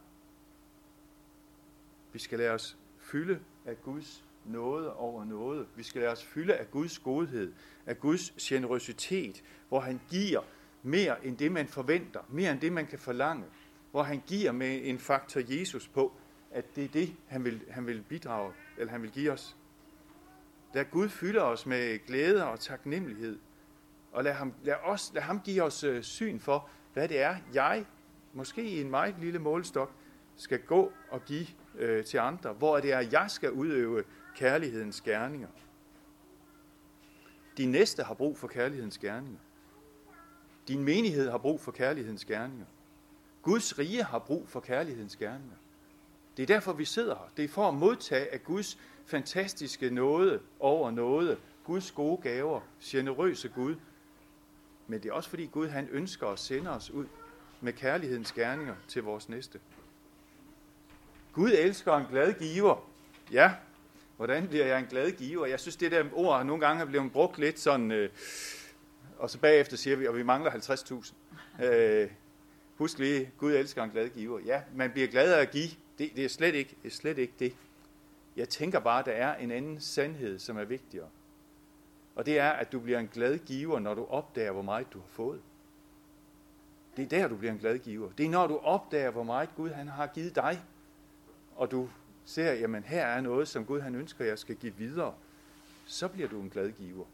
Vi 2.13 2.19
skal 2.19 2.39
lade 2.39 2.51
os 2.51 2.79
fylde 2.99 3.41
af 3.67 3.83
Guds 3.83 4.25
noget 4.45 4.93
over 4.93 5.25
noget. 5.25 5.67
Vi 5.77 5.83
skal 5.83 6.01
lade 6.01 6.13
os 6.13 6.25
fylde 6.25 6.55
af 6.55 6.71
Guds 6.71 6.99
godhed, 6.99 7.53
af 7.87 8.01
Guds 8.01 8.31
generøsitet, 8.31 9.43
hvor 9.69 9.81
han 9.81 10.01
giver 10.11 10.41
mere 10.83 11.27
end 11.27 11.37
det, 11.37 11.53
man 11.53 11.69
forventer, 11.69 12.21
mere 12.29 12.53
end 12.53 12.61
det, 12.61 12.73
man 12.73 12.87
kan 12.87 12.99
forlange, 12.99 13.45
hvor 13.91 14.03
han 14.03 14.23
giver 14.27 14.53
med 14.53 14.81
en 14.83 14.99
faktor 14.99 15.41
Jesus 15.49 15.89
på, 15.89 16.13
at 16.51 16.77
det 16.77 16.85
er 16.85 16.89
det, 16.89 17.15
han 17.27 17.45
vil, 17.45 17.63
han 17.71 17.87
vil 17.87 18.05
bidrage, 18.09 18.53
eller 18.79 18.91
han 18.93 19.03
vil 19.03 19.11
give 19.11 19.33
os. 19.33 19.57
Lad 20.75 20.85
Gud 20.91 21.09
fylde 21.09 21.43
os 21.43 21.67
med 21.67 22.07
glæde 22.07 22.47
og 22.47 22.61
taknemmelighed, 22.61 23.39
og 24.13 24.25
lad 24.25 24.33
ham, 24.33 24.55
lad 24.63 24.75
os, 24.85 25.11
lad 25.15 25.23
ham 25.23 25.41
give 25.41 25.63
os 25.63 25.85
øh, 25.85 26.03
syn 26.03 26.41
for, 26.41 26.69
hvad 26.93 27.09
det 27.09 27.21
er, 27.21 27.37
jeg, 27.55 27.87
måske 28.33 28.63
i 28.63 28.81
en 28.81 28.91
meget 28.91 29.15
lille 29.21 29.39
målestok, 29.39 29.93
skal 30.37 30.63
gå 30.63 30.93
og 31.11 31.25
give 31.25 31.47
øh, 31.75 32.05
til 32.05 32.19
andre, 32.19 32.53
hvor 32.53 32.81
det 32.81 32.93
er, 32.93 33.01
jeg 33.13 33.31
skal 33.31 33.53
udøve 33.53 34.05
kærlighedens 34.37 35.01
gerninger. 35.01 35.49
Din 37.57 37.71
næste 37.71 38.03
har 38.03 38.15
brug 38.15 38.39
for 38.39 38.49
kærlighedens 38.49 38.99
gerninger. 38.99 39.41
Din 40.69 40.85
menighed 40.85 41.31
har 41.31 41.39
brug 41.39 41.61
for 41.61 41.73
kærlighedens 41.73 42.25
gerninger. 42.25 42.67
Guds 43.43 43.79
rige 43.79 44.03
har 44.03 44.19
brug 44.19 44.49
for 44.49 44.61
kærlighedens 44.61 45.17
gerninger. 45.17 45.57
Det 46.37 46.43
er 46.43 46.47
derfor, 46.47 46.73
vi 46.73 46.85
sidder 46.85 47.15
her. 47.15 47.33
Det 47.37 47.45
er 47.45 47.49
for 47.49 47.69
at 47.69 47.75
modtage 47.75 48.33
af 48.33 48.45
Guds 48.45 48.79
fantastiske 49.07 49.91
nåde 49.91 50.41
over 50.61 50.91
nåde, 50.91 51.37
Guds 51.65 51.91
gode 51.91 52.23
gaver, 52.23 52.61
generøse 52.83 53.49
Gud. 53.49 53.77
Men 54.87 55.03
det 55.03 55.09
er 55.09 55.13
også 55.13 55.31
fordi 55.31 55.47
Gud 55.47 55.69
han 55.69 55.89
ønsker 55.91 56.27
at 56.27 56.39
sende 56.39 56.71
os 56.71 56.91
ud 56.91 57.07
med 57.61 57.73
kærlighedens 57.73 58.33
gerninger 58.33 58.75
til 58.89 59.03
vores 59.03 59.29
næste. 59.29 59.61
Gud 61.33 61.51
elsker 61.51 61.97
en 61.97 62.07
glad 62.11 62.33
giver. 62.33 62.91
Ja, 63.33 63.53
hvordan 64.17 64.49
bliver 64.49 64.67
jeg 64.67 64.79
en 64.79 64.87
glad 64.87 65.11
giver? 65.11 65.47
Jeg 65.47 65.61
synes, 65.61 65.77
det 65.77 65.91
der 65.91 66.05
ord 66.13 66.47
nogle 66.47 66.67
gange 66.67 66.83
er 66.83 66.87
blevet 66.87 67.13
brugt 67.13 67.39
lidt 67.39 67.61
sådan, 67.61 67.93
øh, 67.93 68.11
og 69.19 69.31
så 69.31 69.39
bagefter 69.39 69.77
siger 69.77 69.97
vi, 69.97 70.07
at 70.07 70.17
vi 70.17 70.23
mangler 70.23 70.51
50.000. 70.51 71.65
Øh, 71.65 72.11
husk 72.77 72.99
lige, 72.99 73.31
Gud 73.39 73.53
elsker 73.53 73.83
en 73.83 73.91
glad 73.91 74.09
giver. 74.09 74.41
Ja, 74.41 74.63
man 74.75 74.91
bliver 74.91 75.09
glad 75.09 75.35
af 75.35 75.41
at 75.41 75.51
give. 75.51 75.71
Det, 75.99 76.11
det, 76.17 76.25
er 76.25 76.29
slet 76.29 76.55
ikke, 76.55 76.77
det 76.83 76.89
er 76.89 76.95
slet 76.95 77.19
ikke 77.19 77.35
det. 77.39 77.57
Jeg 78.37 78.49
tænker 78.49 78.81
bare, 78.81 79.01
at 79.01 79.07
der 79.07 79.13
er 79.13 79.37
en 79.37 79.51
anden 79.51 79.81
sandhed, 79.81 80.39
som 80.39 80.59
er 80.59 80.65
vigtigere. 80.65 81.09
Og 82.15 82.27
det 82.27 82.39
er, 82.39 82.51
at 82.51 82.73
du 82.73 82.81
bliver 82.81 82.99
en 82.99 83.09
glad 83.09 83.39
giver, 83.39 83.79
når 83.79 83.95
du 83.95 84.05
opdager, 84.05 84.53
hvor 84.53 84.63
meget 84.63 84.93
du 84.93 84.99
har 84.99 85.09
fået. 85.09 85.41
Det 86.97 87.05
er 87.05 87.09
der, 87.09 87.29
du 87.29 87.37
bliver 87.37 87.53
en 87.53 87.59
glad 87.59 87.79
giver. 87.79 88.11
Det 88.19 88.27
er, 88.27 88.31
når 88.31 88.47
du 88.47 88.57
opdager, 88.57 89.11
hvor 89.11 89.23
meget 89.23 89.49
Gud 89.57 89.71
han 89.71 89.89
har 89.89 90.07
givet 90.07 90.37
dig. 90.37 90.63
Og 91.57 91.71
du 91.71 91.89
ser, 92.25 92.53
jamen 92.53 92.83
her 92.83 93.07
er 93.07 93.21
noget, 93.21 93.49
som 93.49 93.65
Gud 93.65 93.81
han 93.81 93.95
ønsker, 93.95 94.25
jeg 94.25 94.39
skal 94.39 94.57
give 94.57 94.75
videre. 94.79 95.15
Så 95.87 96.09
bliver 96.09 96.29
du 96.29 96.41
en 96.41 96.51
glad 96.51 96.73
giver. 96.73 97.05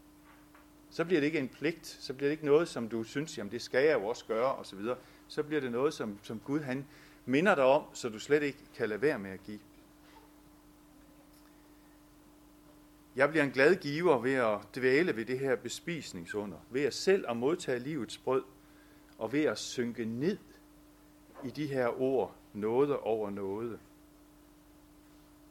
Så 0.89 1.05
bliver 1.05 1.21
det 1.21 1.27
ikke 1.27 1.39
en 1.39 1.49
pligt. 1.49 1.87
Så 1.87 2.13
bliver 2.13 2.27
det 2.27 2.31
ikke 2.31 2.45
noget, 2.45 2.67
som 2.67 2.89
du 2.89 3.03
synes, 3.03 3.37
jamen 3.37 3.51
det 3.51 3.61
skal 3.61 3.85
jeg 3.85 3.93
jo 3.93 4.05
også 4.05 4.25
gøre, 4.25 4.55
osv. 4.55 4.79
Så, 4.83 4.95
så 5.27 5.43
bliver 5.43 5.61
det 5.61 5.71
noget, 5.71 5.93
som, 5.93 6.19
som 6.23 6.39
Gud 6.39 6.59
han 6.59 6.85
minder 7.25 7.55
dig 7.55 7.63
om, 7.63 7.83
så 7.93 8.09
du 8.09 8.19
slet 8.19 8.43
ikke 8.43 8.59
kan 8.75 8.89
lade 8.89 9.01
være 9.01 9.19
med 9.19 9.31
at 9.31 9.43
give. 9.43 9.59
Jeg 13.15 13.29
bliver 13.29 13.43
en 13.43 13.51
glad 13.51 13.75
giver 13.75 14.19
ved 14.19 14.33
at 14.33 14.59
dvæle 14.75 15.15
ved 15.15 15.25
det 15.25 15.39
her 15.39 15.55
bespisningsunder, 15.55 16.57
ved 16.69 16.83
at 16.83 16.93
selv 16.93 17.25
at 17.29 17.37
modtage 17.37 17.79
livets 17.79 18.17
brød, 18.17 18.43
og 19.17 19.33
ved 19.33 19.43
at 19.43 19.57
synke 19.57 20.05
ned 20.05 20.37
i 21.43 21.49
de 21.49 21.67
her 21.67 22.01
ord, 22.01 22.35
noget 22.53 22.97
over 22.97 23.29
noget. 23.29 23.79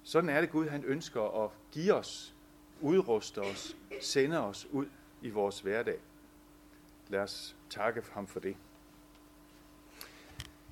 Sådan 0.03 0.31
er 0.31 0.41
det 0.41 0.51
Gud, 0.51 0.69
han 0.69 0.85
ønsker 0.85 1.45
at 1.45 1.51
give 1.73 1.95
os, 1.95 2.35
udruste 2.81 3.39
os, 3.39 3.77
sende 4.01 4.41
os 4.41 4.67
ud 4.73 4.87
i 5.23 5.31
vores 5.31 5.61
hverdag. 5.61 5.99
Lad 7.09 7.21
os 7.21 7.57
takke 7.71 8.03
ham 8.13 8.27
for 8.27 8.41
det. 8.41 8.57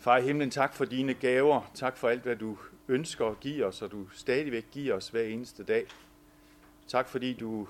Far 0.00 0.18
i 0.18 0.22
himlen, 0.22 0.50
tak 0.50 0.74
for 0.74 0.84
dine 0.84 1.14
gaver. 1.14 1.70
Tak 1.74 1.96
for 1.96 2.08
alt, 2.08 2.22
hvad 2.22 2.36
du 2.36 2.58
ønsker 2.88 3.26
at 3.26 3.40
give 3.40 3.64
os, 3.66 3.82
og 3.82 3.90
du 3.90 4.08
stadigvæk 4.12 4.66
giver 4.70 4.94
os 4.94 5.08
hver 5.08 5.22
eneste 5.22 5.64
dag. 5.64 5.86
Tak 6.86 7.08
fordi 7.08 7.32
du 7.32 7.68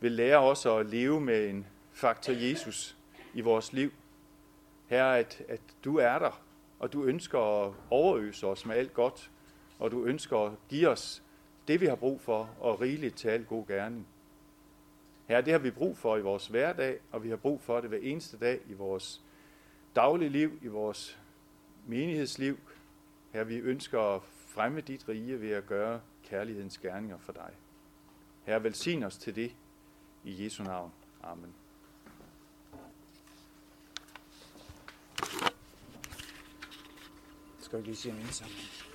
vil 0.00 0.12
lære 0.12 0.38
os 0.38 0.66
at 0.66 0.86
leve 0.86 1.20
med 1.20 1.48
en 1.48 1.66
faktor 1.92 2.32
Jesus 2.32 2.96
i 3.34 3.40
vores 3.40 3.72
liv. 3.72 3.92
Herre, 4.86 5.18
at, 5.18 5.42
at 5.48 5.60
du 5.84 5.96
er 5.96 6.18
der, 6.18 6.42
og 6.78 6.92
du 6.92 7.04
ønsker 7.04 7.66
at 7.66 7.74
overøse 7.90 8.46
os 8.46 8.66
med 8.66 8.76
alt 8.76 8.94
godt, 8.94 9.30
og 9.78 9.90
du 9.90 10.04
ønsker 10.04 10.38
at 10.38 10.52
give 10.68 10.88
os 10.88 11.22
det, 11.68 11.80
vi 11.80 11.86
har 11.86 11.96
brug 11.96 12.20
for, 12.20 12.50
og 12.60 12.80
rigeligt 12.80 13.16
til 13.16 13.28
al 13.28 13.44
god 13.44 13.66
gerning. 13.66 14.06
Herre, 15.26 15.42
det 15.42 15.52
har 15.52 15.58
vi 15.58 15.70
brug 15.70 15.96
for 15.96 16.16
i 16.16 16.20
vores 16.20 16.46
hverdag, 16.46 16.98
og 17.12 17.24
vi 17.24 17.28
har 17.28 17.36
brug 17.36 17.60
for 17.60 17.80
det 17.80 17.88
hver 17.88 17.98
eneste 18.02 18.38
dag 18.38 18.60
i 18.68 18.72
vores 18.72 19.22
daglige 19.94 20.28
liv, 20.28 20.58
i 20.62 20.66
vores 20.66 21.18
menighedsliv. 21.88 22.58
Her 23.32 23.44
vi 23.44 23.56
ønsker 23.56 24.00
at 24.00 24.22
fremme 24.46 24.80
dit 24.80 25.08
rige 25.08 25.40
ved 25.40 25.50
at 25.50 25.66
gøre 25.66 26.00
kærlighedens 26.24 26.78
gerninger 26.78 27.18
for 27.18 27.32
dig. 27.32 27.50
Herre, 28.44 28.62
velsign 28.62 29.02
os 29.02 29.16
til 29.16 29.36
det 29.36 29.56
i 30.24 30.44
Jesu 30.44 30.62
navn. 30.62 30.92
Amen. 31.22 31.54
Skal 37.60 37.78
vi 37.78 37.84
lige 37.84 37.96
sige 37.96 38.14
en 38.14 38.20
indsamling? 38.20 38.87